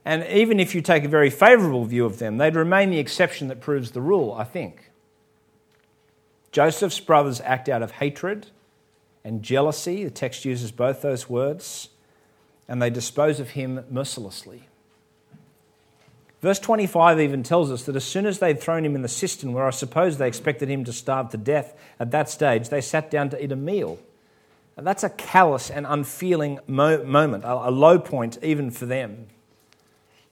And 0.04 0.24
even 0.26 0.60
if 0.60 0.74
you 0.74 0.82
take 0.82 1.04
a 1.04 1.08
very 1.08 1.30
favourable 1.30 1.84
view 1.86 2.04
of 2.04 2.18
them, 2.18 2.36
they'd 2.36 2.54
remain 2.54 2.90
the 2.90 2.98
exception 2.98 3.48
that 3.48 3.60
proves 3.60 3.92
the 3.92 4.02
rule, 4.02 4.34
I 4.34 4.44
think. 4.44 4.90
Joseph's 6.52 7.00
brothers 7.00 7.40
act 7.40 7.68
out 7.68 7.82
of 7.82 7.92
hatred 7.92 8.48
and 9.24 9.42
jealousy. 9.42 10.04
The 10.04 10.10
text 10.10 10.44
uses 10.44 10.70
both 10.70 11.00
those 11.00 11.28
words 11.28 11.88
and 12.68 12.80
they 12.80 12.90
dispose 12.90 13.40
of 13.40 13.50
him 13.50 13.84
mercilessly. 13.90 14.68
Verse 16.44 16.58
25 16.58 17.20
even 17.20 17.42
tells 17.42 17.72
us 17.72 17.84
that 17.84 17.96
as 17.96 18.04
soon 18.04 18.26
as 18.26 18.38
they'd 18.38 18.60
thrown 18.60 18.84
him 18.84 18.94
in 18.94 19.00
the 19.00 19.08
cistern, 19.08 19.54
where 19.54 19.66
I 19.66 19.70
suppose 19.70 20.18
they 20.18 20.28
expected 20.28 20.68
him 20.68 20.84
to 20.84 20.92
starve 20.92 21.30
to 21.30 21.38
death 21.38 21.74
at 21.98 22.10
that 22.10 22.28
stage, 22.28 22.68
they 22.68 22.82
sat 22.82 23.10
down 23.10 23.30
to 23.30 23.42
eat 23.42 23.50
a 23.50 23.56
meal. 23.56 23.98
And 24.76 24.86
that's 24.86 25.02
a 25.02 25.08
callous 25.08 25.70
and 25.70 25.86
unfeeling 25.86 26.58
mo- 26.66 27.02
moment, 27.02 27.44
a, 27.44 27.70
a 27.70 27.70
low 27.70 27.98
point 27.98 28.36
even 28.42 28.70
for 28.70 28.84
them. 28.84 29.28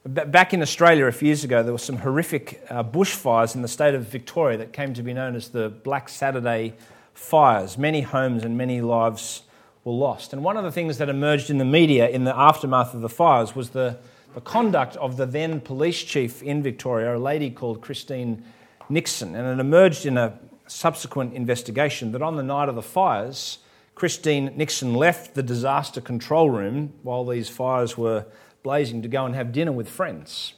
Back 0.05 0.53
in 0.53 0.61
Australia 0.61 1.07
a 1.07 1.11
few 1.11 1.29
years 1.29 1.43
ago, 1.43 1.63
there 1.63 1.73
were 1.73 1.79
some 1.79 1.97
horrific 1.97 2.63
uh, 2.69 2.83
bushfires 2.83 3.55
in 3.55 3.63
the 3.63 3.67
state 3.67 3.95
of 3.95 4.07
Victoria 4.07 4.59
that 4.59 4.71
came 4.71 4.93
to 4.93 5.01
be 5.01 5.15
known 5.15 5.35
as 5.35 5.49
the 5.49 5.69
Black 5.69 6.09
Saturday 6.09 6.75
fires. 7.15 7.75
Many 7.75 8.01
homes 8.01 8.43
and 8.43 8.55
many 8.55 8.81
lives 8.81 9.41
were 9.83 9.93
lost. 9.93 10.31
And 10.31 10.43
one 10.43 10.57
of 10.57 10.63
the 10.63 10.71
things 10.71 10.99
that 10.99 11.09
emerged 11.09 11.49
in 11.49 11.57
the 11.57 11.65
media 11.65 12.07
in 12.07 12.23
the 12.23 12.37
aftermath 12.37 12.93
of 12.93 13.01
the 13.01 13.09
fires 13.09 13.55
was 13.55 13.71
the, 13.71 13.97
the 14.33 14.41
conduct 14.41 14.95
of 14.97 15.17
the 15.17 15.25
then 15.25 15.61
police 15.61 16.01
chief 16.01 16.41
in 16.41 16.63
Victoria, 16.63 17.15
a 17.15 17.19
lady 17.19 17.49
called 17.49 17.81
Christine 17.81 18.43
Nixon. 18.89 19.35
And 19.35 19.47
it 19.47 19.61
emerged 19.61 20.05
in 20.05 20.17
a 20.17 20.37
subsequent 20.67 21.33
investigation 21.33 22.11
that 22.13 22.21
on 22.21 22.35
the 22.35 22.43
night 22.43 22.69
of 22.69 22.75
the 22.75 22.81
fires, 22.81 23.59
Christine 23.95 24.53
Nixon 24.55 24.95
left 24.95 25.35
the 25.35 25.43
disaster 25.43 26.01
control 26.01 26.49
room 26.49 26.93
while 27.03 27.25
these 27.25 27.49
fires 27.49 27.97
were 27.97 28.25
blazing 28.63 29.01
to 29.03 29.07
go 29.07 29.25
and 29.25 29.35
have 29.35 29.51
dinner 29.51 29.71
with 29.71 29.89
friends. 29.89 30.53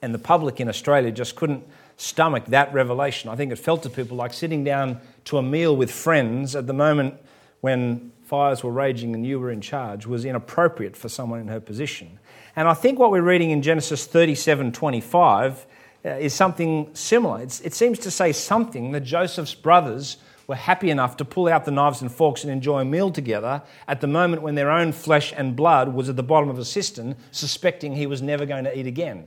And 0.00 0.12
the 0.12 0.18
public 0.18 0.60
in 0.60 0.68
Australia 0.68 1.12
just 1.12 1.36
couldn't 1.36 1.64
stomach 1.96 2.46
that 2.46 2.72
revelation. 2.72 3.30
I 3.30 3.36
think 3.36 3.52
it 3.52 3.56
felt 3.56 3.84
to 3.84 3.90
people 3.90 4.16
like 4.16 4.32
sitting 4.32 4.64
down 4.64 5.00
to 5.26 5.38
a 5.38 5.42
meal 5.42 5.76
with 5.76 5.92
friends 5.92 6.56
at 6.56 6.66
the 6.66 6.72
moment 6.72 7.14
when 7.60 8.10
fires 8.24 8.64
were 8.64 8.72
raging 8.72 9.14
and 9.14 9.24
you 9.24 9.38
were 9.38 9.50
in 9.50 9.60
charge 9.60 10.06
was 10.06 10.24
inappropriate 10.24 10.96
for 10.96 11.08
someone 11.08 11.38
in 11.38 11.48
her 11.48 11.60
position. 11.60 12.18
And 12.54 12.68
I 12.68 12.74
think 12.74 12.98
what 12.98 13.10
we're 13.10 13.22
reading 13.22 13.50
in 13.50 13.62
Genesis 13.62 14.06
37 14.06 14.72
25 14.72 15.66
uh, 16.04 16.08
is 16.10 16.34
something 16.34 16.90
similar. 16.94 17.40
It's, 17.40 17.60
it 17.60 17.74
seems 17.74 17.98
to 18.00 18.10
say 18.10 18.32
something 18.32 18.92
that 18.92 19.00
Joseph's 19.00 19.54
brothers 19.54 20.18
were 20.46 20.56
happy 20.56 20.90
enough 20.90 21.16
to 21.16 21.24
pull 21.24 21.48
out 21.48 21.64
the 21.64 21.70
knives 21.70 22.02
and 22.02 22.12
forks 22.12 22.42
and 22.42 22.52
enjoy 22.52 22.80
a 22.80 22.84
meal 22.84 23.10
together 23.10 23.62
at 23.86 24.00
the 24.00 24.06
moment 24.06 24.42
when 24.42 24.54
their 24.54 24.70
own 24.70 24.92
flesh 24.92 25.32
and 25.36 25.56
blood 25.56 25.94
was 25.94 26.08
at 26.08 26.16
the 26.16 26.22
bottom 26.22 26.50
of 26.50 26.58
a 26.58 26.64
cistern, 26.64 27.16
suspecting 27.30 27.94
he 27.94 28.06
was 28.06 28.20
never 28.20 28.44
going 28.44 28.64
to 28.64 28.78
eat 28.78 28.86
again. 28.86 29.26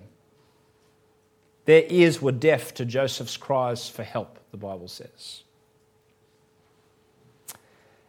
Their 1.65 1.83
ears 1.89 2.21
were 2.21 2.31
deaf 2.31 2.73
to 2.75 2.85
Joseph's 2.85 3.37
cries 3.37 3.89
for 3.89 4.03
help, 4.03 4.37
the 4.51 4.57
Bible 4.57 4.87
says. 4.87 5.44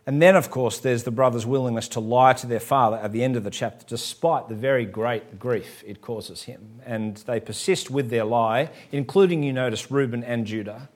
And 0.07 0.23
then, 0.23 0.37
of 0.37 0.51
course, 0.51 0.79
there's 0.79 1.03
the 1.03 1.11
brother's 1.11 1.45
willingness 1.45 1.89
to 1.89 2.01
lie 2.01 2.33
to 2.35 2.47
their 2.47 2.61
father 2.61 2.97
at 2.97 3.11
the 3.11 3.25
end 3.25 3.35
of 3.35 3.43
the 3.43 3.51
chapter, 3.51 3.85
despite 3.89 4.49
the 4.49 4.55
very 4.55 4.85
great 4.85 5.41
grief 5.41 5.83
it 5.85 6.01
causes 6.01 6.45
him. 6.45 6.81
And 6.87 7.17
they 7.17 7.41
persist 7.41 7.91
with 7.91 8.09
their 8.09 8.25
lie, 8.25 8.71
including, 8.93 9.43
you 9.43 9.53
notice, 9.53 9.91
Reuben 9.91 10.23
and 10.23 10.47
Judah, 10.47 10.89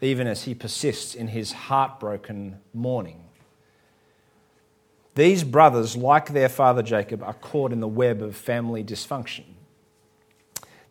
even 0.00 0.28
as 0.28 0.44
he 0.44 0.54
persists 0.54 1.16
in 1.16 1.28
his 1.28 1.52
heartbroken 1.52 2.60
mourning. 2.72 3.24
These 5.16 5.42
brothers, 5.42 5.96
like 5.96 6.32
their 6.32 6.48
father 6.48 6.82
Jacob, 6.82 7.24
are 7.24 7.34
caught 7.34 7.72
in 7.72 7.80
the 7.80 7.88
web 7.88 8.22
of 8.22 8.36
family 8.36 8.84
dysfunction. 8.84 9.44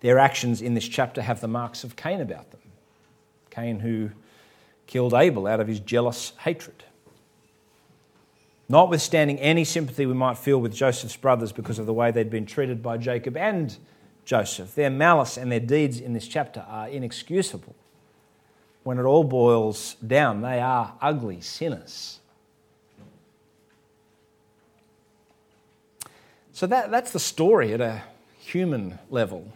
Their 0.02 0.20
actions 0.20 0.62
in 0.62 0.74
this 0.74 0.88
chapter 0.88 1.22
have 1.22 1.39
the 1.39 1.48
marks 1.48 1.86
of 1.86 1.96
Cain 1.96 2.20
about 2.20 2.52
them. 2.52 2.60
Cain, 3.52 3.80
who 3.80 4.10
killed 4.86 5.13
Abel 5.13 5.48
out 5.48 5.62
of 5.62 5.67
his 5.67 5.80
jealous 5.80 6.34
hatred. 6.39 6.84
Notwithstanding 8.72 9.38
any 9.40 9.66
sympathy 9.66 10.06
we 10.06 10.14
might 10.14 10.38
feel 10.38 10.58
with 10.58 10.74
Joseph's 10.74 11.18
brothers 11.18 11.52
because 11.52 11.78
of 11.78 11.86
the 11.86 11.94
way 11.94 12.10
they'd 12.10 12.30
been 12.30 12.46
treated 12.46 12.82
by 12.82 12.96
Jacob 12.96 13.36
and 13.36 13.76
Joseph, 14.24 14.76
their 14.76 14.90
malice 14.90 15.36
and 15.36 15.52
their 15.52 15.60
deeds 15.60 16.00
in 16.00 16.14
this 16.14 16.26
chapter 16.26 16.62
are 16.70 16.88
inexcusable. 16.88 17.76
When 18.84 18.98
it 18.98 19.04
all 19.04 19.26
boils 19.26 19.96
down, 19.96 20.40
they 20.40 20.62
are 20.62 20.94
ugly 21.02 21.42
sinners. 21.42 22.20
So 26.54 26.66
that, 26.68 26.92
that's 26.92 27.12
the 27.12 27.20
story 27.20 27.74
at 27.74 27.82
a 27.82 28.04
human 28.40 29.00
level. 29.10 29.52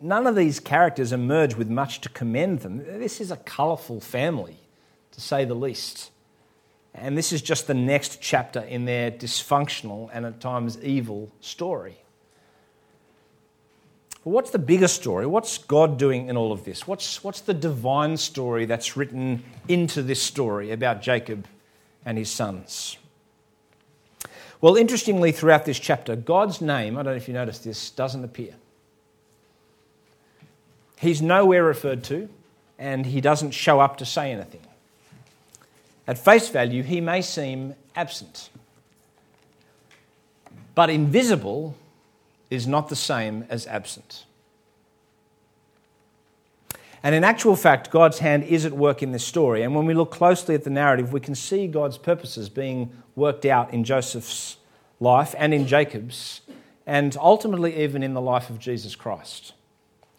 none 0.00 0.26
of 0.26 0.36
these 0.36 0.58
characters 0.58 1.12
emerge 1.12 1.54
with 1.54 1.68
much 1.68 2.00
to 2.00 2.08
commend 2.08 2.60
them. 2.60 2.78
This 2.78 3.20
is 3.20 3.30
a 3.30 3.36
colourful 3.36 4.00
family, 4.00 4.56
to 5.10 5.20
say 5.20 5.44
the 5.44 5.52
least. 5.52 6.11
And 6.94 7.16
this 7.16 7.32
is 7.32 7.40
just 7.40 7.66
the 7.66 7.74
next 7.74 8.20
chapter 8.20 8.60
in 8.60 8.84
their 8.84 9.10
dysfunctional 9.10 10.10
and 10.12 10.26
at 10.26 10.40
times 10.40 10.78
evil 10.82 11.30
story. 11.40 11.96
But 14.24 14.30
what's 14.30 14.50
the 14.50 14.58
bigger 14.58 14.88
story? 14.88 15.26
What's 15.26 15.58
God 15.58 15.98
doing 15.98 16.28
in 16.28 16.36
all 16.36 16.52
of 16.52 16.64
this? 16.64 16.86
What's, 16.86 17.24
what's 17.24 17.40
the 17.40 17.54
divine 17.54 18.16
story 18.16 18.66
that's 18.66 18.96
written 18.96 19.42
into 19.68 20.02
this 20.02 20.22
story 20.22 20.70
about 20.70 21.02
Jacob 21.02 21.46
and 22.04 22.18
his 22.18 22.30
sons? 22.30 22.98
Well, 24.60 24.76
interestingly, 24.76 25.32
throughout 25.32 25.64
this 25.64 25.80
chapter, 25.80 26.14
God's 26.14 26.60
name, 26.60 26.96
I 26.96 27.02
don't 27.02 27.14
know 27.14 27.16
if 27.16 27.26
you 27.26 27.34
noticed 27.34 27.64
this, 27.64 27.90
doesn't 27.90 28.22
appear. 28.22 28.54
He's 31.00 31.20
nowhere 31.20 31.64
referred 31.64 32.04
to, 32.04 32.28
and 32.78 33.04
he 33.04 33.20
doesn't 33.20 33.50
show 33.50 33.80
up 33.80 33.96
to 33.96 34.06
say 34.06 34.30
anything. 34.30 34.60
At 36.12 36.18
face 36.18 36.50
value, 36.50 36.82
he 36.82 37.00
may 37.00 37.22
seem 37.22 37.74
absent. 37.96 38.50
But 40.74 40.90
invisible 40.90 41.74
is 42.50 42.66
not 42.66 42.90
the 42.90 42.96
same 42.96 43.46
as 43.48 43.66
absent. 43.66 44.26
And 47.02 47.14
in 47.14 47.24
actual 47.24 47.56
fact, 47.56 47.90
God's 47.90 48.18
hand 48.18 48.44
is 48.44 48.66
at 48.66 48.74
work 48.74 49.02
in 49.02 49.12
this 49.12 49.24
story. 49.24 49.62
And 49.62 49.74
when 49.74 49.86
we 49.86 49.94
look 49.94 50.10
closely 50.10 50.54
at 50.54 50.64
the 50.64 50.68
narrative, 50.68 51.14
we 51.14 51.20
can 51.20 51.34
see 51.34 51.66
God's 51.66 51.96
purposes 51.96 52.50
being 52.50 52.92
worked 53.16 53.46
out 53.46 53.72
in 53.72 53.82
Joseph's 53.82 54.58
life 55.00 55.34
and 55.38 55.54
in 55.54 55.66
Jacob's, 55.66 56.42
and 56.86 57.16
ultimately 57.18 57.82
even 57.82 58.02
in 58.02 58.12
the 58.12 58.20
life 58.20 58.50
of 58.50 58.58
Jesus 58.58 58.94
Christ. 58.94 59.54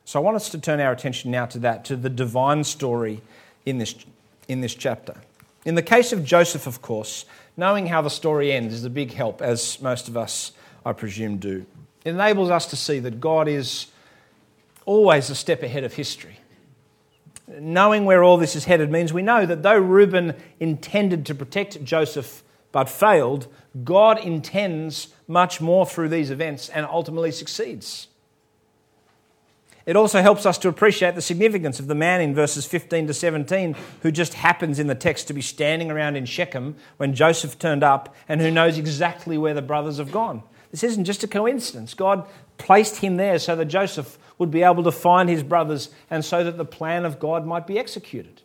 So 0.05 0.19
I 0.19 0.23
want 0.23 0.37
us 0.37 0.49
to 0.49 0.59
turn 0.59 0.79
our 0.79 0.91
attention 0.91 1.29
now 1.29 1.45
to 1.45 1.59
that, 1.59 1.85
to 1.85 1.95
the 1.95 2.09
divine 2.09 2.63
story 2.63 3.21
in 3.63 3.77
this, 3.77 3.93
in 4.47 4.61
this 4.61 4.73
chapter. 4.73 5.17
In 5.65 5.75
the 5.75 5.81
case 5.81 6.11
of 6.11 6.25
Joseph, 6.25 6.67
of 6.67 6.81
course, 6.81 7.25
knowing 7.55 7.87
how 7.87 8.01
the 8.01 8.09
story 8.09 8.51
ends 8.51 8.73
is 8.73 8.83
a 8.83 8.89
big 8.89 9.13
help, 9.13 9.41
as 9.41 9.81
most 9.81 10.07
of 10.07 10.17
us, 10.17 10.51
I 10.85 10.93
presume, 10.93 11.37
do. 11.37 11.65
It 12.03 12.09
enables 12.09 12.49
us 12.49 12.65
to 12.67 12.75
see 12.75 12.99
that 12.99 13.21
God 13.21 13.47
is 13.47 13.87
always 14.85 15.29
a 15.29 15.35
step 15.35 15.63
ahead 15.63 15.83
of 15.83 15.93
history. 15.93 16.39
Knowing 17.47 18.05
where 18.05 18.23
all 18.23 18.37
this 18.37 18.55
is 18.55 18.65
headed 18.65 18.91
means 18.91 19.13
we 19.13 19.21
know 19.21 19.45
that 19.45 19.63
though 19.63 19.77
Reuben 19.77 20.35
intended 20.59 21.25
to 21.27 21.35
protect 21.35 21.83
Joseph 21.83 22.43
but 22.71 22.89
failed, 22.89 23.47
God 23.83 24.19
intends 24.19 25.09
much 25.27 25.61
more 25.61 25.85
through 25.85 26.09
these 26.09 26.31
events 26.31 26.69
and 26.69 26.85
ultimately 26.85 27.31
succeeds. 27.31 28.07
It 29.85 29.97
also 29.97 30.21
helps 30.21 30.45
us 30.45 30.57
to 30.59 30.69
appreciate 30.69 31.15
the 31.15 31.21
significance 31.21 31.79
of 31.79 31.87
the 31.87 31.95
man 31.95 32.21
in 32.21 32.33
verses 32.33 32.65
15 32.65 33.07
to 33.07 33.13
17 33.13 33.75
who 34.01 34.11
just 34.11 34.33
happens 34.33 34.79
in 34.79 34.87
the 34.87 34.95
text 34.95 35.27
to 35.27 35.33
be 35.33 35.41
standing 35.41 35.91
around 35.91 36.15
in 36.15 36.25
Shechem 36.25 36.75
when 36.97 37.13
Joseph 37.13 37.59
turned 37.59 37.83
up 37.83 38.15
and 38.29 38.39
who 38.39 38.49
knows 38.49 38.77
exactly 38.77 39.37
where 39.37 39.53
the 39.53 39.61
brothers 39.61 39.97
have 39.97 40.11
gone. 40.11 40.43
This 40.71 40.83
isn't 40.83 41.03
just 41.05 41.23
a 41.23 41.27
coincidence. 41.27 41.93
God 41.93 42.27
placed 42.57 42.97
him 42.97 43.17
there 43.17 43.39
so 43.39 43.55
that 43.57 43.65
Joseph 43.65 44.17
would 44.37 44.51
be 44.51 44.63
able 44.63 44.83
to 44.83 44.91
find 44.91 45.29
his 45.29 45.43
brothers 45.43 45.89
and 46.09 46.23
so 46.23 46.43
that 46.43 46.57
the 46.57 46.65
plan 46.65 47.03
of 47.03 47.19
God 47.19 47.45
might 47.45 47.67
be 47.67 47.77
executed. 47.77 48.41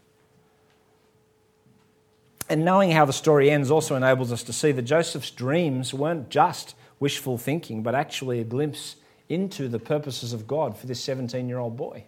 And 2.48 2.64
knowing 2.64 2.90
how 2.90 3.04
the 3.04 3.12
story 3.12 3.50
ends 3.50 3.70
also 3.70 3.94
enables 3.94 4.32
us 4.32 4.42
to 4.44 4.52
see 4.52 4.72
that 4.72 4.82
Joseph's 4.82 5.30
dreams 5.30 5.94
weren't 5.94 6.30
just 6.30 6.74
wishful 6.98 7.38
thinking, 7.38 7.82
but 7.82 7.94
actually 7.94 8.40
a 8.40 8.44
glimpse 8.44 8.96
into 9.28 9.68
the 9.68 9.78
purposes 9.78 10.32
of 10.32 10.46
God 10.46 10.76
for 10.76 10.86
this 10.86 11.00
17 11.02 11.48
year 11.48 11.58
old 11.58 11.76
boy. 11.76 12.04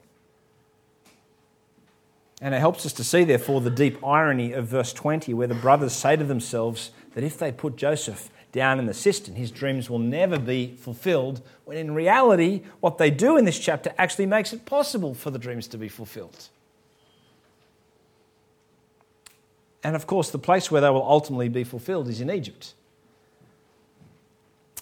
And 2.41 2.55
it 2.55 2.59
helps 2.59 2.87
us 2.87 2.95
to 2.95 3.05
see, 3.05 3.25
therefore, 3.25 3.61
the 3.61 3.71
deep 3.71 4.03
irony 4.03 4.53
of 4.53 4.67
verse 4.67 4.95
20, 4.95 5.35
where 5.35 5.47
the 5.47 5.55
brothers 5.55 5.93
say 5.93 6.17
to 6.17 6.25
themselves 6.25 6.91
that 7.15 7.23
if 7.23 7.37
they 7.37 7.53
put 7.53 7.77
Joseph 7.77 8.31
down 8.53 8.79
in 8.79 8.87
the 8.87 8.95
cistern, 8.95 9.35
his 9.35 9.51
dreams 9.51 9.91
will 9.91 9.99
never 9.99 10.39
be 10.39 10.75
fulfilled, 10.77 11.43
when 11.67 11.77
in 11.77 11.95
reality, 11.95 12.63
what 12.81 12.97
they 12.97 13.11
do 13.11 13.37
in 13.37 13.45
this 13.45 13.59
chapter 13.59 13.93
actually 13.99 14.27
makes 14.27 14.53
it 14.53 14.65
possible 14.65 15.13
for 15.15 15.31
the 15.31 15.39
dreams 15.39 15.67
to 15.69 15.79
be 15.79 15.89
fulfilled. 15.89 16.49
And 19.85 19.95
of 19.95 20.07
course, 20.07 20.31
the 20.31 20.39
place 20.39 20.71
where 20.71 20.81
they 20.81 20.91
will 20.91 21.07
ultimately 21.07 21.49
be 21.49 21.65
fulfilled 21.65 22.09
is 22.09 22.21
in 22.21 22.31
Egypt. 22.31 22.75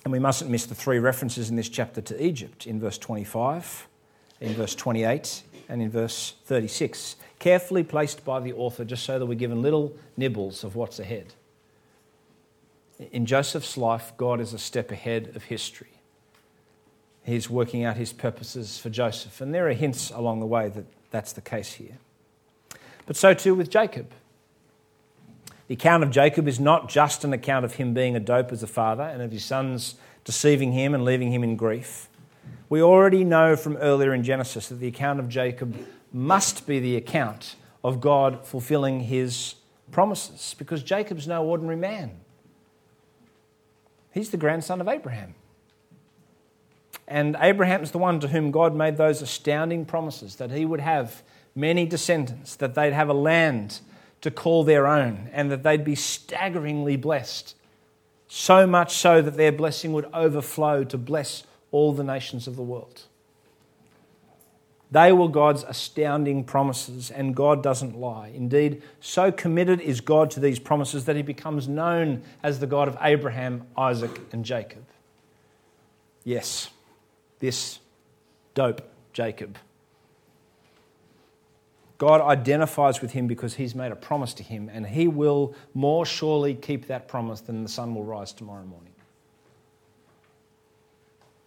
And 0.08 0.12
we 0.14 0.18
mustn't 0.20 0.50
miss 0.50 0.64
the 0.64 0.74
three 0.74 0.98
references 0.98 1.50
in 1.50 1.56
this 1.56 1.68
chapter 1.68 2.00
to 2.00 2.24
Egypt 2.24 2.66
in 2.66 2.80
verse 2.80 2.96
25, 2.96 3.86
in 4.40 4.54
verse 4.54 4.74
28, 4.74 5.42
and 5.68 5.82
in 5.82 5.90
verse 5.90 6.32
36, 6.46 7.16
carefully 7.38 7.84
placed 7.84 8.24
by 8.24 8.40
the 8.40 8.54
author 8.54 8.86
just 8.86 9.04
so 9.04 9.18
that 9.18 9.26
we're 9.26 9.34
given 9.34 9.60
little 9.60 9.94
nibbles 10.16 10.64
of 10.64 10.76
what's 10.76 10.98
ahead. 10.98 11.34
In 13.12 13.26
Joseph's 13.26 13.76
life, 13.76 14.14
God 14.16 14.40
is 14.40 14.54
a 14.54 14.58
step 14.58 14.90
ahead 14.90 15.32
of 15.36 15.44
history. 15.44 16.00
He's 17.22 17.50
working 17.50 17.84
out 17.84 17.98
his 17.98 18.14
purposes 18.14 18.78
for 18.78 18.88
Joseph, 18.88 19.42
and 19.42 19.54
there 19.54 19.68
are 19.68 19.74
hints 19.74 20.08
along 20.08 20.40
the 20.40 20.46
way 20.46 20.70
that 20.70 20.86
that's 21.10 21.34
the 21.34 21.42
case 21.42 21.74
here. 21.74 21.98
But 23.04 23.16
so 23.16 23.34
too 23.34 23.54
with 23.54 23.68
Jacob. 23.68 24.10
The 25.68 25.74
account 25.74 26.02
of 26.02 26.10
Jacob 26.10 26.48
is 26.48 26.58
not 26.58 26.88
just 26.88 27.24
an 27.24 27.32
account 27.34 27.64
of 27.64 27.74
him 27.74 27.92
being 27.92 28.16
a 28.16 28.20
dope 28.20 28.52
as 28.52 28.62
a 28.62 28.66
father 28.66 29.02
and 29.02 29.20
of 29.20 29.30
his 29.30 29.44
sons 29.44 29.96
deceiving 30.24 30.72
him 30.72 30.94
and 30.94 31.04
leaving 31.04 31.30
him 31.30 31.44
in 31.44 31.56
grief. 31.56 32.08
We 32.70 32.82
already 32.82 33.22
know 33.22 33.54
from 33.54 33.76
earlier 33.76 34.14
in 34.14 34.22
Genesis 34.22 34.68
that 34.68 34.76
the 34.76 34.88
account 34.88 35.20
of 35.20 35.28
Jacob 35.28 35.76
must 36.12 36.66
be 36.66 36.80
the 36.80 36.96
account 36.96 37.54
of 37.84 38.00
God 38.00 38.44
fulfilling 38.46 39.00
his 39.00 39.54
promises 39.90 40.54
because 40.58 40.82
Jacob's 40.82 41.26
no 41.26 41.44
ordinary 41.44 41.76
man. 41.76 42.12
He's 44.12 44.30
the 44.30 44.36
grandson 44.38 44.80
of 44.80 44.88
Abraham. 44.88 45.34
And 47.06 47.36
Abraham's 47.40 47.90
the 47.90 47.98
one 47.98 48.20
to 48.20 48.28
whom 48.28 48.50
God 48.50 48.74
made 48.74 48.96
those 48.96 49.22
astounding 49.22 49.84
promises 49.84 50.36
that 50.36 50.50
he 50.50 50.64
would 50.64 50.80
have 50.80 51.22
many 51.54 51.86
descendants, 51.86 52.56
that 52.56 52.74
they'd 52.74 52.92
have 52.92 53.08
a 53.08 53.14
land 53.14 53.80
to 54.20 54.30
call 54.30 54.64
their 54.64 54.86
own, 54.86 55.28
and 55.32 55.50
that 55.50 55.62
they'd 55.62 55.84
be 55.84 55.94
staggeringly 55.94 56.96
blessed. 56.96 57.54
So 58.26 58.66
much 58.66 58.94
so 58.94 59.22
that 59.22 59.36
their 59.36 59.52
blessing 59.52 59.92
would 59.92 60.06
overflow 60.12 60.84
to 60.84 60.98
bless 60.98 61.44
all 61.70 61.92
the 61.92 62.04
nations 62.04 62.46
of 62.46 62.56
the 62.56 62.62
world. 62.62 63.02
They 64.90 65.12
were 65.12 65.28
God's 65.28 65.64
astounding 65.64 66.44
promises, 66.44 67.10
and 67.10 67.36
God 67.36 67.62
doesn't 67.62 67.96
lie. 67.96 68.32
Indeed, 68.34 68.82
so 69.00 69.30
committed 69.30 69.80
is 69.80 70.00
God 70.00 70.30
to 70.32 70.40
these 70.40 70.58
promises 70.58 71.04
that 71.04 71.14
he 71.14 71.22
becomes 71.22 71.68
known 71.68 72.22
as 72.42 72.58
the 72.58 72.66
God 72.66 72.88
of 72.88 72.96
Abraham, 73.00 73.66
Isaac, 73.76 74.18
and 74.32 74.44
Jacob. 74.44 74.84
Yes, 76.24 76.70
this 77.38 77.80
dope 78.54 78.82
Jacob 79.12 79.58
God 81.98 82.20
identifies 82.20 83.02
with 83.02 83.10
him 83.10 83.26
because 83.26 83.54
he's 83.54 83.74
made 83.74 83.90
a 83.90 83.96
promise 83.96 84.32
to 84.34 84.44
him, 84.44 84.70
and 84.72 84.86
he 84.86 85.08
will 85.08 85.54
more 85.74 86.06
surely 86.06 86.54
keep 86.54 86.86
that 86.86 87.08
promise 87.08 87.40
than 87.40 87.64
the 87.64 87.68
sun 87.68 87.94
will 87.94 88.04
rise 88.04 88.32
tomorrow 88.32 88.64
morning. 88.64 88.92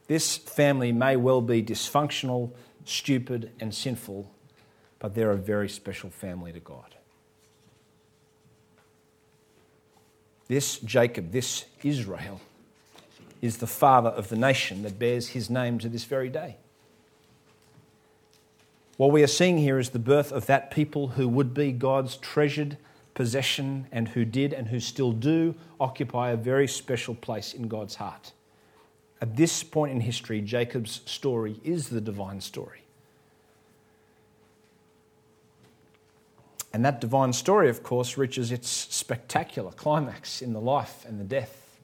This 0.07 0.35
family 0.35 0.91
may 0.91 1.15
well 1.15 1.39
be 1.39 1.63
dysfunctional, 1.63 2.51
stupid, 2.83 3.51
and 3.61 3.73
sinful, 3.73 4.29
but 4.99 5.15
they're 5.15 5.31
a 5.31 5.37
very 5.37 5.69
special 5.69 6.09
family 6.09 6.51
to 6.51 6.59
God. 6.59 6.95
This 10.49 10.79
Jacob, 10.79 11.31
this 11.31 11.63
Israel, 11.81 12.41
is 13.41 13.57
the 13.57 13.67
father 13.67 14.09
of 14.09 14.27
the 14.27 14.35
nation 14.35 14.83
that 14.83 14.99
bears 14.99 15.29
his 15.29 15.49
name 15.49 15.79
to 15.79 15.87
this 15.87 16.03
very 16.03 16.27
day. 16.27 16.57
What 19.01 19.09
we 19.09 19.23
are 19.23 19.27
seeing 19.27 19.57
here 19.57 19.79
is 19.79 19.89
the 19.89 19.97
birth 19.97 20.31
of 20.31 20.45
that 20.45 20.69
people 20.69 21.07
who 21.07 21.27
would 21.27 21.55
be 21.55 21.71
God's 21.71 22.17
treasured 22.17 22.77
possession 23.15 23.87
and 23.91 24.09
who 24.09 24.25
did 24.25 24.53
and 24.53 24.67
who 24.67 24.79
still 24.79 25.11
do 25.11 25.55
occupy 25.79 26.29
a 26.29 26.37
very 26.37 26.67
special 26.67 27.15
place 27.15 27.51
in 27.51 27.67
God's 27.67 27.95
heart. 27.95 28.31
At 29.19 29.37
this 29.37 29.63
point 29.63 29.91
in 29.91 30.01
history, 30.01 30.39
Jacob's 30.39 31.01
story 31.07 31.59
is 31.63 31.89
the 31.89 31.99
divine 31.99 32.41
story. 32.41 32.83
And 36.71 36.85
that 36.85 37.01
divine 37.01 37.33
story, 37.33 37.69
of 37.69 37.81
course, 37.81 38.19
reaches 38.19 38.51
its 38.51 38.69
spectacular 38.69 39.71
climax 39.71 40.43
in 40.43 40.53
the 40.53 40.61
life 40.61 41.05
and 41.07 41.19
the 41.19 41.23
death 41.23 41.79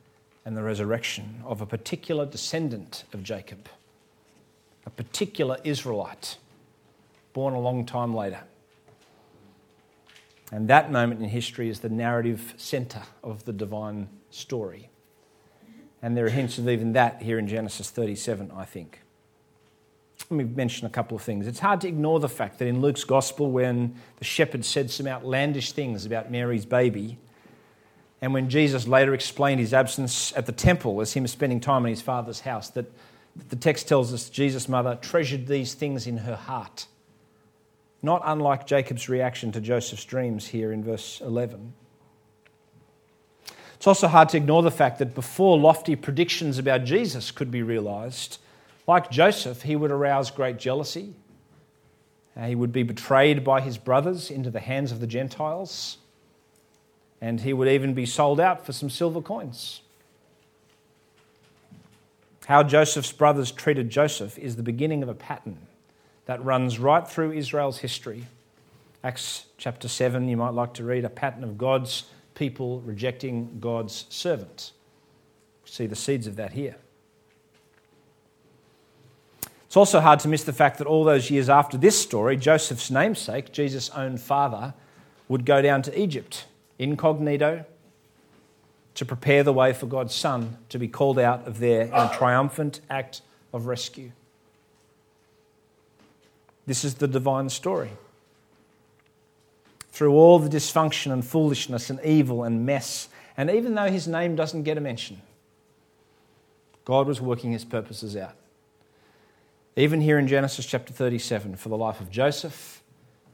and 0.46 0.56
the 0.56 0.62
resurrection 0.62 1.42
of 1.48 1.62
a 1.62 1.66
particular 1.66 2.28
descendant 2.28 3.06
of 3.12 3.24
Jacob, 3.24 3.70
a 4.86 4.92
particular 4.92 5.58
Israelite 5.64 6.38
born 7.38 7.54
a 7.54 7.60
long 7.60 7.86
time 7.86 8.16
later. 8.16 8.40
And 10.52 10.68
that 10.70 10.92
moment 10.92 11.22
in 11.22 11.30
history 11.30 11.70
is 11.70 11.82
the 11.82 11.90
narrative 11.90 12.56
centre 12.58 13.04
of 13.24 13.46
the 13.46 13.54
divine 13.54 14.10
story. 14.32 14.90
And 16.02 16.18
there 16.18 16.26
are 16.26 16.30
hints 16.30 16.58
of 16.58 16.68
even 16.68 16.94
that 16.94 17.22
here 17.22 17.38
in 17.38 17.48
Genesis 17.48 17.92
37, 17.92 18.50
I 18.56 18.66
think. 18.66 19.04
let 20.32 20.38
me 20.38 20.46
mention 20.46 20.88
a 20.88 20.90
couple 20.90 21.16
of 21.16 21.22
things. 21.22 21.46
It's 21.46 21.60
hard 21.60 21.82
to 21.82 21.88
ignore 21.88 22.20
the 22.20 22.28
fact 22.28 22.58
that 22.58 22.66
in 22.66 22.82
Luke's 22.82 23.04
gospel, 23.04 23.52
when 23.52 23.94
the 24.18 24.26
shepherd 24.26 24.66
said 24.66 24.90
some 24.90 25.06
outlandish 25.06 25.74
things 25.74 26.08
about 26.08 26.32
Mary's 26.32 26.66
baby, 26.66 27.20
and 28.20 28.34
when 28.34 28.50
Jesus 28.50 28.88
later 28.88 29.14
explained 29.14 29.60
his 29.60 29.76
absence 29.76 30.34
at 30.36 30.48
the 30.48 30.52
temple 30.52 31.02
as 31.02 31.14
him 31.14 31.28
spending 31.28 31.60
time 31.60 31.86
in 31.86 31.92
his 31.92 32.02
father's 32.02 32.40
house, 32.40 32.72
that 32.72 32.92
the 33.50 33.56
text 33.56 33.88
tells 33.88 34.12
us 34.12 34.28
Jesus' 34.28 34.68
mother 34.68 34.98
treasured 35.00 35.46
these 35.46 35.76
things 35.76 36.08
in 36.08 36.18
her 36.18 36.36
heart. 36.36 36.88
Not 38.08 38.22
unlike 38.24 38.66
Jacob's 38.66 39.10
reaction 39.10 39.52
to 39.52 39.60
Joseph's 39.60 40.06
dreams 40.06 40.48
here 40.48 40.72
in 40.72 40.82
verse 40.82 41.20
11. 41.20 41.74
It's 43.76 43.86
also 43.86 44.08
hard 44.08 44.30
to 44.30 44.38
ignore 44.38 44.64
the 44.64 44.72
fact 44.72 45.00
that 45.00 45.14
before 45.14 45.60
lofty 45.60 45.98
predictions 45.98 46.58
about 46.58 46.86
Jesus 46.86 47.32
could 47.32 47.52
be 47.52 47.62
realized, 47.62 48.38
like 48.88 49.12
Joseph, 49.12 49.64
he 49.64 49.76
would 49.76 49.92
arouse 49.92 50.32
great 50.32 50.58
jealousy. 50.58 51.16
Uh, 52.38 52.46
he 52.46 52.56
would 52.56 52.72
be 52.72 52.82
betrayed 52.82 53.44
by 53.44 53.60
his 53.60 53.78
brothers 53.78 54.32
into 54.32 54.50
the 54.50 54.62
hands 54.62 54.94
of 54.94 55.02
the 55.02 55.08
Gentiles, 55.08 55.98
and 57.20 57.42
he 57.42 57.52
would 57.52 57.68
even 57.68 57.94
be 57.94 58.06
sold 58.06 58.40
out 58.40 58.66
for 58.66 58.72
some 58.72 58.90
silver 58.90 59.22
coins. 59.22 59.82
How 62.46 62.64
Joseph's 62.64 63.12
brothers 63.12 63.52
treated 63.52 63.90
Joseph 63.90 64.40
is 64.40 64.56
the 64.56 64.64
beginning 64.64 65.04
of 65.04 65.10
a 65.10 65.14
pattern 65.14 65.58
that 66.28 66.44
runs 66.44 66.78
right 66.78 67.08
through 67.08 67.32
Israel's 67.32 67.80
history. 67.80 68.28
Acts 69.04 69.46
chapter 69.58 69.88
7, 69.88 70.28
you 70.28 70.38
might 70.38 70.54
like 70.54 70.74
to 70.76 70.84
read 70.84 71.06
a 71.06 71.10
pattern 71.10 71.44
of 71.44 71.58
God's 71.58 72.04
people 72.36 72.82
rejecting 72.82 73.58
God's 73.60 74.06
servant. 74.10 74.74
See 75.66 75.88
the 75.88 75.96
seeds 75.96 76.28
of 76.28 76.36
that 76.36 76.52
here. 76.52 76.76
It's 79.66 79.78
also 79.78 80.00
hard 80.02 80.20
to 80.22 80.28
miss 80.28 80.44
the 80.44 80.54
fact 80.54 80.78
that 80.78 80.88
all 80.88 81.04
those 81.04 81.32
years 81.32 81.50
after 81.50 81.78
this 81.78 82.00
story, 82.00 82.38
Joseph's 82.38 82.92
namesake, 82.92 83.52
Jesus' 83.52 83.90
own 83.92 84.18
father, 84.18 84.74
would 85.28 85.46
go 85.46 85.62
down 85.62 85.82
to 85.84 86.00
Egypt 86.00 86.46
incognito 86.80 87.66
to 88.96 89.06
prepare 89.06 89.44
the 89.44 89.54
way 89.54 89.74
for 89.74 89.86
God's 89.86 90.16
Son 90.16 90.58
to 90.70 90.78
be 90.78 90.88
called 90.88 91.20
out 91.20 91.48
of 91.48 91.60
there 91.60 91.84
in 91.84 91.94
a 91.94 92.12
triumphant 92.14 92.82
act 92.90 93.22
of 93.54 93.66
rescue. 93.66 94.12
This 96.68 96.84
is 96.84 96.96
the 96.96 97.08
divine 97.08 97.50
story. 97.50 97.92
Through 99.92 100.14
all 100.14 100.38
the 100.38 100.50
dysfunction 100.50 101.12
and 101.12 101.26
foolishness 101.26 101.90
and 101.90 102.00
evil 102.04 102.44
and 102.44 102.66
mess, 102.66 103.10
and 103.36 103.50
even 103.50 103.74
though 103.74 103.90
his 103.90 104.08
name 104.08 104.36
doesn't 104.36 104.64
get 104.64 104.78
a 104.78 104.82
mention, 104.82 105.22
God 106.86 107.08
was 107.08 107.20
working 107.20 107.52
his 107.52 107.66
purposes 107.66 108.16
out. 108.16 108.36
Even 109.76 110.02
here 110.02 110.20
in 110.20 110.28
Genesis 110.28 110.66
chapter 110.66 110.94
37, 110.94 111.56
for 111.56 111.70
the 111.70 111.78
life 111.78 112.02
of 112.02 112.12
Joseph, 112.12 112.84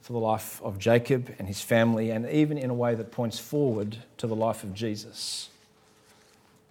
for 0.02 0.14
the 0.14 0.20
life 0.20 0.62
of 0.62 0.78
Jacob 0.78 1.34
and 1.40 1.48
his 1.48 1.62
family, 1.62 2.12
and 2.12 2.30
even 2.30 2.58
in 2.58 2.70
a 2.70 2.74
way 2.74 2.94
that 2.94 3.12
points 3.12 3.40
forward 3.40 3.98
to 4.18 4.28
the 4.28 4.36
life 4.36 4.64
of 4.64 4.74
Jesus. 4.74 5.50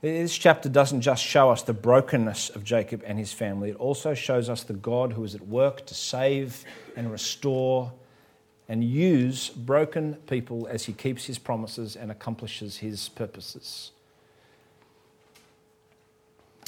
This 0.02 0.36
chapter 0.36 0.68
doesn't 0.68 1.02
just 1.02 1.22
show 1.22 1.50
us 1.50 1.62
the 1.62 1.72
brokenness 1.72 2.50
of 2.50 2.64
Jacob 2.64 3.04
and 3.06 3.20
his 3.20 3.32
family, 3.32 3.70
it 3.70 3.76
also 3.76 4.14
shows 4.14 4.50
us 4.50 4.64
the 4.64 4.72
God 4.72 5.12
who 5.12 5.22
is 5.22 5.36
at 5.36 5.46
work 5.46 5.86
to 5.86 5.94
save 5.94 6.64
and 6.96 7.10
restore 7.10 7.92
and 8.68 8.82
use 8.82 9.50
broken 9.50 10.14
people 10.26 10.66
as 10.66 10.86
he 10.86 10.92
keeps 10.92 11.26
his 11.26 11.38
promises 11.38 11.94
and 11.94 12.10
accomplishes 12.10 12.78
his 12.78 13.10
purposes. 13.10 13.92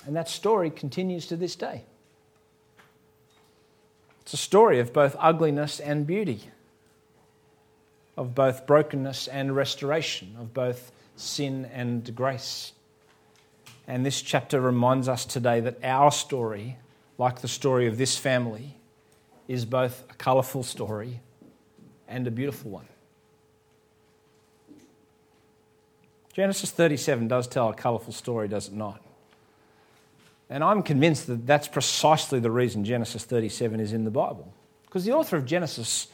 And 0.07 0.15
that 0.15 0.29
story 0.29 0.71
continues 0.71 1.27
to 1.27 1.37
this 1.37 1.57
day. 1.57 1.83
It's 4.21 4.35
a 4.35 4.37
story 4.37 4.79
of 4.79 4.93
both 4.93 5.17
ugliness 5.19 5.81
and 5.81 6.07
beauty, 6.07 6.51
of 8.17 8.33
both 8.33 8.65
brokenness 8.65 9.27
and 9.27 9.57
restoration, 9.57 10.37
of 10.39 10.55
both 10.55 10.93
sin 11.17 11.69
and 11.73 12.15
grace. 12.15 12.74
And 13.87 14.05
this 14.05 14.23
chapter 14.23 14.61
reminds 14.61 15.09
us 15.09 15.25
today 15.25 15.61
that 15.61 15.79
our 15.83 16.11
story, 16.11 16.79
like 17.19 17.41
the 17.41 17.49
story 17.49 17.87
of 17.87 17.99
this 17.99 18.17
family, 18.17 18.77
is 19.47 19.65
both 19.65 20.05
a 20.11 20.15
colourful 20.15 20.63
story 20.63 21.21
and 22.09 22.27
a 22.27 22.31
beautiful 22.31 22.71
one. 22.71 22.89
Genesis 26.33 26.71
37 26.71 27.29
does 27.29 27.47
tell 27.47 27.69
a 27.69 27.75
colourful 27.75 28.13
story, 28.13 28.49
does 28.49 28.69
it 28.69 28.75
not? 28.75 29.01
And 30.51 30.65
I'm 30.65 30.83
convinced 30.83 31.27
that 31.29 31.47
that's 31.47 31.69
precisely 31.69 32.41
the 32.41 32.51
reason 32.51 32.85
Genesis 32.85 33.25
37 33.25 33.81
is 33.81 33.93
in 33.93 34.05
the 34.05 34.11
Bible. 34.11 34.53
Because 34.85 35.05
the 35.05 35.13
author 35.13 35.37
of 35.37 35.45
Genesis 35.45 36.09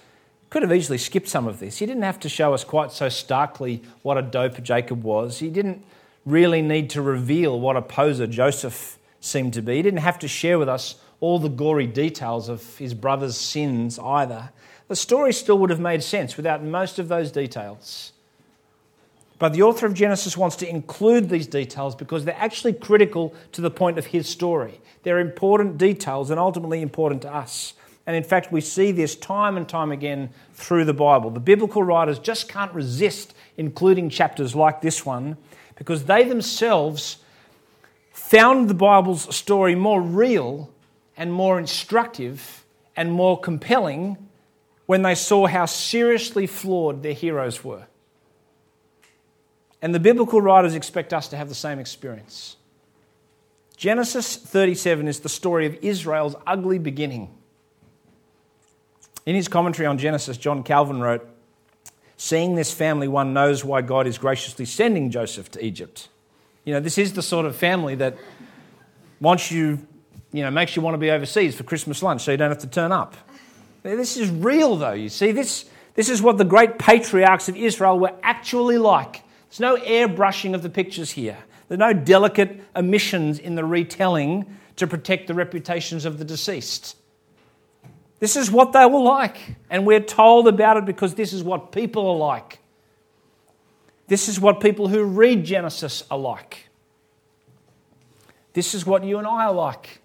could 0.50 0.62
have 0.62 0.72
easily 0.72 0.98
skipped 0.98 1.28
some 1.28 1.46
of 1.46 1.58
this. 1.58 1.78
He 1.78 1.86
didn't 1.86 2.02
have 2.02 2.20
to 2.20 2.28
show 2.28 2.52
us 2.52 2.64
quite 2.64 2.92
so 2.92 3.08
starkly 3.08 3.82
what 4.02 4.18
a 4.18 4.22
dope 4.22 4.62
Jacob 4.62 5.02
was. 5.02 5.38
He 5.38 5.48
didn't 5.48 5.84
really 6.26 6.62
need 6.62 6.90
to 6.90 7.02
reveal 7.02 7.58
what 7.58 7.76
a 7.76 7.82
poser 7.82 8.26
Joseph 8.26 8.98
seemed 9.20 9.54
to 9.54 9.62
be. 9.62 9.76
He 9.76 9.82
didn't 9.82 10.00
have 10.00 10.18
to 10.20 10.28
share 10.28 10.58
with 10.58 10.68
us 10.68 10.96
all 11.20 11.38
the 11.38 11.48
gory 11.48 11.86
details 11.86 12.48
of 12.48 12.78
his 12.78 12.94
brother's 12.94 13.36
sins 13.36 13.98
either. 13.98 14.50
The 14.88 14.96
story 14.96 15.32
still 15.32 15.58
would 15.58 15.70
have 15.70 15.80
made 15.80 16.02
sense 16.02 16.36
without 16.36 16.64
most 16.64 16.98
of 16.98 17.08
those 17.08 17.30
details. 17.30 18.12
But 19.38 19.54
the 19.54 19.62
author 19.62 19.86
of 19.86 19.94
Genesis 19.94 20.36
wants 20.36 20.56
to 20.56 20.68
include 20.68 21.30
these 21.30 21.46
details 21.46 21.94
because 21.94 22.24
they're 22.24 22.36
actually 22.36 22.74
critical 22.74 23.34
to 23.52 23.60
the 23.60 23.70
point 23.70 23.98
of 23.98 24.06
his 24.06 24.28
story. 24.28 24.80
They're 25.02 25.18
important 25.18 25.78
details 25.78 26.30
and 26.30 26.38
ultimately 26.38 26.82
important 26.82 27.22
to 27.22 27.34
us. 27.34 27.74
And 28.06 28.16
in 28.16 28.24
fact, 28.24 28.52
we 28.52 28.60
see 28.60 28.92
this 28.92 29.14
time 29.14 29.56
and 29.56 29.68
time 29.68 29.92
again 29.92 30.30
through 30.52 30.84
the 30.84 30.92
Bible. 30.92 31.30
The 31.30 31.40
biblical 31.40 31.82
writers 31.82 32.18
just 32.18 32.48
can't 32.48 32.72
resist 32.74 33.34
including 33.56 34.10
chapters 34.10 34.54
like 34.54 34.80
this 34.80 35.06
one 35.06 35.36
because 35.80 36.04
they 36.04 36.24
themselves 36.24 37.16
found 38.12 38.68
the 38.68 38.74
Bible's 38.74 39.34
story 39.34 39.74
more 39.74 40.02
real 40.02 40.70
and 41.16 41.32
more 41.32 41.58
instructive 41.58 42.66
and 42.94 43.10
more 43.10 43.40
compelling 43.40 44.18
when 44.84 45.00
they 45.00 45.14
saw 45.14 45.46
how 45.46 45.64
seriously 45.64 46.46
flawed 46.46 47.02
their 47.02 47.14
heroes 47.14 47.64
were. 47.64 47.86
And 49.80 49.94
the 49.94 50.00
biblical 50.00 50.42
writers 50.42 50.74
expect 50.74 51.14
us 51.14 51.28
to 51.28 51.36
have 51.38 51.48
the 51.48 51.54
same 51.54 51.78
experience. 51.78 52.58
Genesis 53.78 54.36
37 54.36 55.08
is 55.08 55.20
the 55.20 55.30
story 55.30 55.64
of 55.64 55.78
Israel's 55.80 56.36
ugly 56.46 56.78
beginning. 56.78 57.30
In 59.24 59.34
his 59.34 59.48
commentary 59.48 59.86
on 59.86 59.96
Genesis, 59.96 60.36
John 60.36 60.62
Calvin 60.62 61.00
wrote, 61.00 61.26
Seeing 62.22 62.54
this 62.54 62.70
family, 62.70 63.08
one 63.08 63.32
knows 63.32 63.64
why 63.64 63.80
God 63.80 64.06
is 64.06 64.18
graciously 64.18 64.66
sending 64.66 65.10
Joseph 65.10 65.50
to 65.52 65.64
Egypt. 65.64 66.10
You 66.66 66.74
know, 66.74 66.80
this 66.80 66.98
is 66.98 67.14
the 67.14 67.22
sort 67.22 67.46
of 67.46 67.56
family 67.56 67.94
that 67.94 68.18
wants 69.22 69.50
you, 69.50 69.78
you 70.30 70.42
know, 70.42 70.50
makes 70.50 70.76
you 70.76 70.82
want 70.82 70.92
to 70.92 70.98
be 70.98 71.10
overseas 71.10 71.56
for 71.56 71.62
Christmas 71.62 72.02
lunch 72.02 72.20
so 72.20 72.30
you 72.30 72.36
don't 72.36 72.50
have 72.50 72.58
to 72.58 72.66
turn 72.66 72.92
up. 72.92 73.16
This 73.82 74.18
is 74.18 74.28
real, 74.28 74.76
though, 74.76 74.92
you 74.92 75.08
see. 75.08 75.32
This, 75.32 75.64
this 75.94 76.10
is 76.10 76.20
what 76.20 76.36
the 76.36 76.44
great 76.44 76.78
patriarchs 76.78 77.48
of 77.48 77.56
Israel 77.56 77.98
were 77.98 78.12
actually 78.22 78.76
like. 78.76 79.22
There's 79.48 79.60
no 79.60 79.78
airbrushing 79.78 80.54
of 80.54 80.62
the 80.62 80.68
pictures 80.68 81.12
here, 81.12 81.38
there 81.68 81.80
are 81.80 81.94
no 81.94 81.98
delicate 81.98 82.60
omissions 82.76 83.38
in 83.38 83.54
the 83.54 83.64
retelling 83.64 84.58
to 84.76 84.86
protect 84.86 85.26
the 85.26 85.32
reputations 85.32 86.04
of 86.04 86.18
the 86.18 86.26
deceased. 86.26 86.96
This 88.20 88.36
is 88.36 88.50
what 88.50 88.72
they 88.72 88.86
were 88.86 89.00
like. 89.00 89.38
And 89.68 89.84
we're 89.84 90.00
told 90.00 90.46
about 90.46 90.76
it 90.76 90.84
because 90.84 91.14
this 91.14 91.32
is 91.32 91.42
what 91.42 91.72
people 91.72 92.06
are 92.08 92.16
like. 92.16 92.60
This 94.06 94.28
is 94.28 94.38
what 94.38 94.60
people 94.60 94.88
who 94.88 95.04
read 95.04 95.44
Genesis 95.44 96.04
are 96.10 96.18
like. 96.18 96.68
This 98.52 98.74
is 98.74 98.84
what 98.84 99.04
you 99.04 99.18
and 99.18 99.26
I 99.26 99.46
are 99.46 99.52
like. 99.52 100.02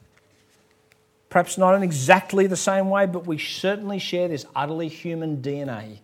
Perhaps 1.29 1.57
not 1.57 1.75
in 1.75 1.83
exactly 1.83 2.47
the 2.47 2.55
same 2.55 2.89
way, 2.89 3.05
but 3.05 3.27
we 3.27 3.37
certainly 3.37 3.99
share 3.99 4.29
this 4.29 4.45
utterly 4.55 4.87
human 4.87 5.41
DNA. 5.41 5.97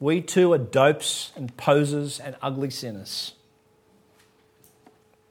We 0.00 0.20
too 0.20 0.52
are 0.52 0.58
dopes 0.58 1.30
and 1.36 1.56
posers 1.56 2.18
and 2.18 2.34
ugly 2.42 2.70
sinners. 2.70 3.35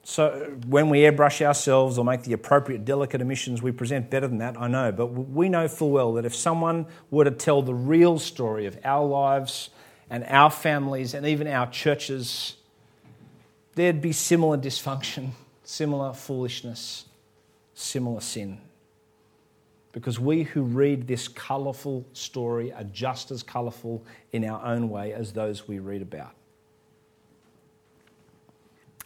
So 0.07 0.55
when 0.67 0.89
we 0.89 0.99
airbrush 0.99 1.43
ourselves 1.43 1.97
or 1.97 2.05
make 2.05 2.21
the 2.21 2.33
appropriate 2.33 2.85
delicate 2.85 3.23
omissions, 3.23 3.63
we 3.63 3.71
present 3.71 4.11
better 4.11 4.27
than 4.27 4.37
that, 4.37 4.55
I 4.55 4.67
know. 4.67 4.91
But 4.91 5.07
we 5.07 5.49
know 5.49 5.67
full 5.67 5.89
well 5.89 6.13
that 6.13 6.25
if 6.25 6.35
someone 6.35 6.85
were 7.09 7.23
to 7.23 7.31
tell 7.31 7.63
the 7.63 7.73
real 7.73 8.19
story 8.19 8.67
of 8.67 8.77
our 8.85 9.03
lives 9.03 9.71
and 10.07 10.23
our 10.25 10.51
families 10.51 11.15
and 11.15 11.25
even 11.25 11.47
our 11.47 11.67
churches, 11.71 12.55
there'd 13.73 13.99
be 13.99 14.11
similar 14.11 14.59
dysfunction, 14.59 15.31
similar 15.63 16.13
foolishness, 16.13 17.05
similar 17.73 18.21
sin. 18.21 18.59
Because 19.91 20.19
we 20.19 20.43
who 20.43 20.61
read 20.61 21.07
this 21.07 21.27
colourful 21.27 22.05
story 22.13 22.71
are 22.71 22.83
just 22.83 23.31
as 23.31 23.41
colourful 23.41 24.03
in 24.31 24.45
our 24.45 24.63
own 24.63 24.87
way 24.91 25.13
as 25.13 25.33
those 25.33 25.67
we 25.67 25.79
read 25.79 26.03
about. 26.03 26.35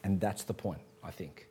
And 0.03 0.19
that's 0.19 0.43
the 0.43 0.53
point. 0.53 0.81
I 1.03 1.11
think. 1.11 1.47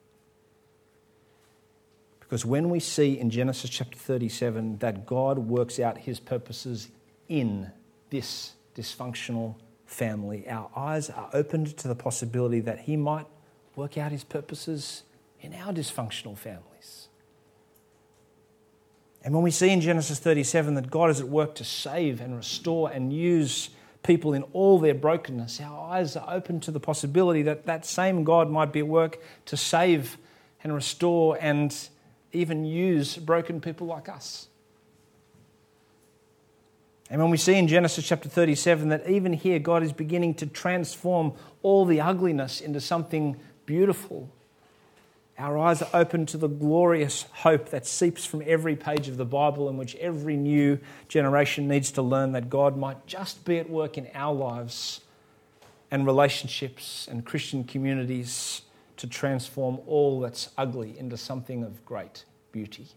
Because 2.21 2.45
when 2.45 2.69
we 2.69 2.79
see 2.79 3.19
in 3.19 3.31
Genesis 3.31 3.71
chapter 3.71 3.97
37 3.97 4.79
that 4.79 5.07
God 5.07 5.39
works 5.39 5.81
out 5.81 5.97
his 5.97 6.21
purposes 6.21 6.89
in 7.29 7.71
this 8.11 8.53
dysfunctional 8.77 9.55
family, 9.87 10.47
our 10.49 10.71
eyes 10.77 11.09
are 11.09 11.31
opened 11.33 11.77
to 11.79 11.89
the 11.89 11.95
possibility 11.95 12.61
that 12.61 12.81
he 12.81 12.97
might 12.97 13.27
work 13.77 13.97
out 13.97 14.13
his 14.13 14.25
purposes 14.25 15.05
in 15.41 15.55
our 15.55 15.73
dysfunctional 15.73 16.37
families. 16.37 17.09
And 19.25 19.35
when 19.35 19.43
we 19.43 19.51
see 19.51 19.71
in 19.71 19.81
Genesis 19.81 20.19
37 20.19 20.75
that 20.75 20.91
God 20.91 21.11
is 21.11 21.21
at 21.21 21.29
work 21.29 21.55
to 21.57 21.65
save 21.65 22.21
and 22.21 22.37
restore 22.37 22.91
and 22.91 23.13
use 23.13 23.71
people 24.03 24.33
in 24.33 24.43
all 24.53 24.79
their 24.79 24.95
brokenness, 24.95 25.61
our 25.61 25.93
eyes 25.93 26.17
are 26.17 26.33
open 26.33 26.61
to 26.61 26.71
the 26.71 26.81
possibility 26.81 27.43
that 27.43 27.67
that 27.67 27.85
same 27.85 28.25
God 28.25 28.51
might 28.51 28.73
be 28.73 28.81
at 28.81 28.89
work 28.89 29.19
to 29.47 29.57
save 29.57 30.17
and 30.63 30.75
restore 30.75 31.37
and 31.41 31.75
even 32.33 32.65
use 32.65 33.17
broken 33.17 33.61
people 33.61 33.87
like 33.87 34.09
us. 34.09 34.49
And 37.11 37.21
when 37.23 37.31
we 37.31 37.39
see 37.39 37.55
in 37.55 37.69
Genesis 37.69 38.07
chapter 38.07 38.29
37 38.29 38.91
that 38.91 39.09
even 39.09 39.33
here 39.33 39.59
God 39.59 39.83
is 39.83 39.93
beginning 39.93 40.35
to 40.35 40.47
transform 40.47 41.33
all 41.63 41.87
the 41.87 42.01
ugliness 42.01 42.61
into 42.61 42.81
something 42.81 43.37
beautiful, 43.65 44.29
our 45.39 45.57
eyes 45.57 45.83
are 45.83 45.91
open 45.95 46.27
to 46.27 46.37
the 46.37 46.49
glorious 46.49 47.23
hope 47.33 47.69
that 47.71 47.87
seeps 47.87 48.25
from 48.25 48.43
every 48.45 48.75
page 48.75 49.07
of 49.07 49.17
the 49.17 49.25
Bible, 49.25 49.69
in 49.69 49.77
which 49.77 49.95
every 49.97 50.37
new 50.37 50.81
generation 51.07 51.69
needs 51.69 51.93
to 51.93 52.03
learn 52.03 52.33
that 52.33 52.51
God 52.51 52.77
might 52.77 53.07
just 53.07 53.45
be 53.45 53.59
at 53.59 53.71
work 53.71 53.97
in 53.97 54.09
our 54.15 54.35
lives 54.35 55.01
and 55.93 56.05
relationships 56.05 57.07
and 57.09 57.25
Christian 57.25 57.63
communities 57.63 58.63
to 58.97 59.07
transform 59.07 59.79
all 59.87 60.21
that's 60.21 60.51
ugly 60.59 60.99
into 60.99 61.17
something 61.17 61.63
of 61.63 61.85
great 61.85 62.25
beauty. 62.51 62.89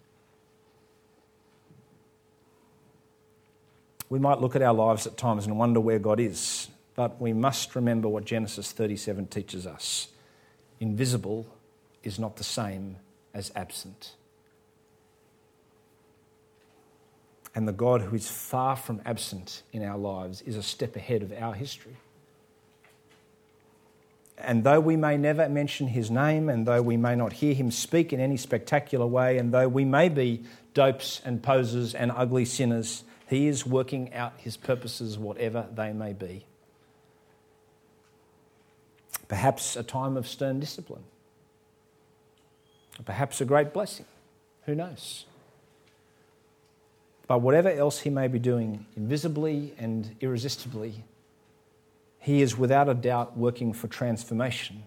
We 4.09 4.17
might 4.17 4.41
look 4.41 4.55
at 4.55 4.63
our 4.63 4.73
lives 4.73 5.05
at 5.05 5.15
times 5.15 5.45
and 5.45 5.59
wonder 5.59 5.79
where 5.79 5.99
God 5.99 6.19
is, 6.19 6.69
but 6.95 7.21
we 7.21 7.33
must 7.33 7.75
remember 7.75 8.09
what 8.09 8.25
Genesis 8.25 8.71
37 8.71 9.27
teaches 9.27 9.67
us. 9.67 10.07
Invisible 10.79 11.45
is 12.03 12.19
not 12.19 12.37
the 12.37 12.43
same 12.43 12.97
as 13.33 13.51
absent. 13.55 14.15
And 17.53 17.67
the 17.67 17.73
God 17.73 18.01
who 18.01 18.15
is 18.15 18.29
far 18.29 18.75
from 18.75 19.01
absent 19.05 19.63
in 19.73 19.83
our 19.83 19.97
lives 19.97 20.41
is 20.41 20.55
a 20.55 20.63
step 20.63 20.95
ahead 20.95 21.21
of 21.21 21.33
our 21.33 21.53
history. 21.53 21.97
And 24.37 24.63
though 24.63 24.79
we 24.79 24.95
may 24.95 25.17
never 25.17 25.47
mention 25.49 25.87
his 25.87 26.09
name, 26.09 26.49
and 26.49 26.65
though 26.65 26.81
we 26.81 26.97
may 26.97 27.15
not 27.15 27.33
hear 27.33 27.53
him 27.53 27.69
speak 27.69 28.11
in 28.11 28.19
any 28.19 28.37
spectacular 28.37 29.05
way, 29.05 29.37
and 29.37 29.53
though 29.53 29.67
we 29.67 29.85
may 29.85 30.09
be 30.09 30.43
dopes 30.73 31.21
and 31.23 31.43
posers 31.43 31.93
and 31.93 32.11
ugly 32.15 32.45
sinners, 32.45 33.03
he 33.27 33.47
is 33.47 33.65
working 33.65 34.13
out 34.13 34.33
his 34.37 34.57
purposes, 34.57 35.17
whatever 35.17 35.67
they 35.73 35.93
may 35.93 36.13
be. 36.13 36.45
Perhaps 39.27 39.75
a 39.75 39.83
time 39.83 40.17
of 40.17 40.27
stern 40.27 40.59
discipline. 40.59 41.03
Perhaps 43.05 43.41
a 43.41 43.45
great 43.45 43.73
blessing. 43.73 44.05
Who 44.65 44.75
knows? 44.75 45.25
But 47.27 47.39
whatever 47.39 47.69
else 47.69 48.01
he 48.01 48.09
may 48.09 48.27
be 48.27 48.39
doing, 48.39 48.85
invisibly 48.95 49.73
and 49.77 50.15
irresistibly, 50.19 51.03
he 52.19 52.41
is 52.41 52.57
without 52.57 52.89
a 52.89 52.93
doubt 52.93 53.37
working 53.37 53.73
for 53.73 53.87
transformation, 53.87 54.83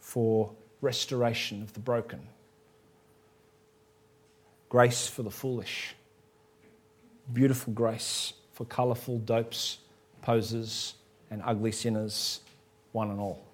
for 0.00 0.50
restoration 0.80 1.62
of 1.62 1.74
the 1.74 1.80
broken, 1.80 2.20
grace 4.68 5.06
for 5.06 5.22
the 5.22 5.30
foolish 5.30 5.94
beautiful 7.32 7.72
grace 7.72 8.32
for 8.52 8.64
colourful 8.64 9.18
dopes, 9.18 9.78
posers, 10.22 10.94
and 11.30 11.42
ugly 11.44 11.72
sinners, 11.72 12.40
one 12.92 13.10
and 13.10 13.20
all. 13.20 13.44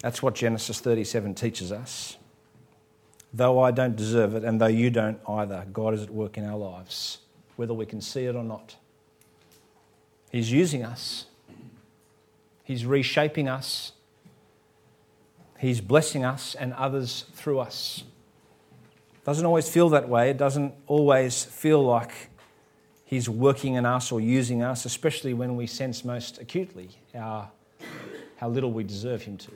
That's 0.00 0.22
what 0.22 0.34
Genesis 0.34 0.80
37 0.80 1.34
teaches 1.34 1.72
us. 1.72 2.16
Though 3.32 3.60
I 3.60 3.70
don't 3.70 3.96
deserve 3.96 4.34
it, 4.34 4.44
and 4.44 4.60
though 4.60 4.66
you 4.66 4.90
don't 4.90 5.18
either, 5.28 5.66
God 5.72 5.94
is 5.94 6.02
at 6.02 6.10
work 6.10 6.38
in 6.38 6.44
our 6.44 6.56
lives, 6.56 7.18
whether 7.56 7.74
we 7.74 7.86
can 7.86 8.00
see 8.00 8.24
it 8.24 8.34
or 8.34 8.44
not. 8.44 8.76
He's 10.30 10.50
using 10.50 10.84
us, 10.84 11.26
He's 12.62 12.84
reshaping 12.84 13.48
us, 13.48 13.92
He's 15.58 15.80
blessing 15.80 16.24
us 16.24 16.54
and 16.54 16.72
others 16.74 17.24
through 17.32 17.60
us. 17.60 18.04
Doesn't 19.24 19.44
always 19.44 19.68
feel 19.68 19.88
that 19.90 20.08
way. 20.08 20.30
It 20.30 20.36
doesn't 20.36 20.72
always 20.86 21.44
feel 21.44 21.82
like 21.82 22.12
He's 23.04 23.28
working 23.28 23.74
in 23.74 23.86
us 23.86 24.12
or 24.12 24.20
using 24.20 24.62
us, 24.62 24.84
especially 24.84 25.34
when 25.34 25.56
we 25.56 25.66
sense 25.66 26.04
most 26.04 26.40
acutely 26.40 26.90
our, 27.14 27.50
how 28.36 28.48
little 28.48 28.72
we 28.72 28.84
deserve 28.84 29.22
Him 29.22 29.36
to. 29.38 29.52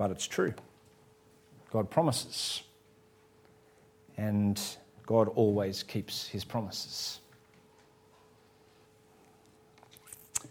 But 0.00 0.10
it's 0.10 0.26
true. 0.26 0.54
God 1.70 1.90
promises. 1.90 2.62
And 4.16 4.58
God 5.04 5.28
always 5.28 5.82
keeps 5.82 6.26
His 6.26 6.42
promises. 6.42 7.20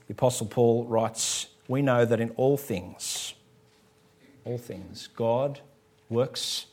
The 0.05 0.13
Apostle 0.13 0.45
Paul 0.45 0.85
writes, 0.85 1.47
We 1.67 1.81
know 1.81 2.05
that 2.05 2.19
in 2.19 2.29
all 2.35 2.57
things, 2.57 3.33
all 4.45 4.59
things, 4.59 5.09
God 5.15 5.61
works 6.09 6.67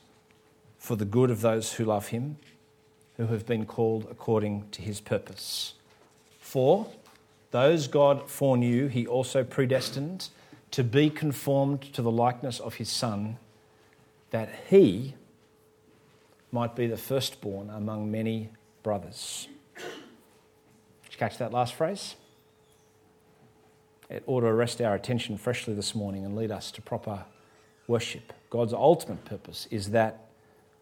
for 0.77 0.97
the 0.97 1.07
good 1.07 1.31
of 1.31 1.41
those 1.41 1.73
who 1.73 1.87
love 1.87 2.09
him, 2.09 2.37
who 3.17 3.29
have 3.29 3.47
been 3.47 3.65
called 3.65 4.07
according 4.11 4.69
to 4.73 4.83
his 4.83 5.01
purpose. 5.01 5.73
For 6.41 6.87
those 7.53 7.89
God 7.89 8.29
foreknew, 8.29 8.89
he 8.89 9.07
also 9.07 9.45
predestined 9.45 10.29
to 10.73 10.85
be 10.85 11.11
conformed 11.11 11.83
to 11.95 12.03
the 12.03 12.11
likeness 12.11 12.61
of 12.61 12.75
his 12.75 12.89
Son, 12.89 13.39
that 14.31 14.51
he 14.69 15.15
might 16.53 16.77
be 16.77 16.87
the 16.87 16.97
firstborn 16.97 17.71
among 17.71 18.11
many 18.11 18.51
brothers. 18.83 19.49
Did 19.75 21.13
you 21.13 21.19
catch 21.19 21.39
that 21.39 21.53
last 21.53 21.75
phrase? 21.75 22.17
It 24.09 24.23
ought 24.27 24.41
to 24.41 24.47
arrest 24.47 24.81
our 24.81 24.95
attention 24.95 25.37
freshly 25.37 25.75
this 25.75 25.95
morning 25.95 26.25
and 26.25 26.37
lead 26.37 26.51
us 26.51 26.71
to 26.73 26.83
proper 26.83 27.25
worship. 27.89 28.33
God's 28.51 28.73
ultimate 28.73 29.25
purpose 29.25 29.67
is 29.71 29.91
that 29.91 30.29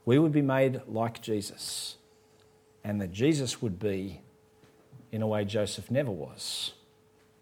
we 0.05 0.19
would 0.19 0.33
be 0.33 0.43
made 0.43 0.83
like 0.87 1.23
Jesus, 1.23 1.97
and 2.83 3.01
that 3.01 3.13
Jesus 3.13 3.63
would 3.63 3.79
be, 3.79 4.21
in 5.11 5.23
a 5.23 5.27
way 5.27 5.45
Joseph 5.45 5.91
never 5.91 6.11
was, 6.11 6.75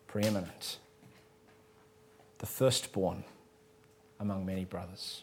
preeminent, 0.06 0.78
the 2.42 2.46
firstborn 2.46 3.22
among 4.18 4.44
many 4.44 4.64
brothers. 4.64 5.22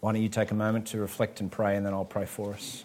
Why 0.00 0.12
don't 0.12 0.20
you 0.20 0.28
take 0.28 0.50
a 0.50 0.54
moment 0.54 0.88
to 0.88 0.98
reflect 0.98 1.40
and 1.40 1.50
pray, 1.50 1.76
and 1.76 1.86
then 1.86 1.94
I'll 1.94 2.04
pray 2.04 2.26
for 2.26 2.52
us. 2.52 2.84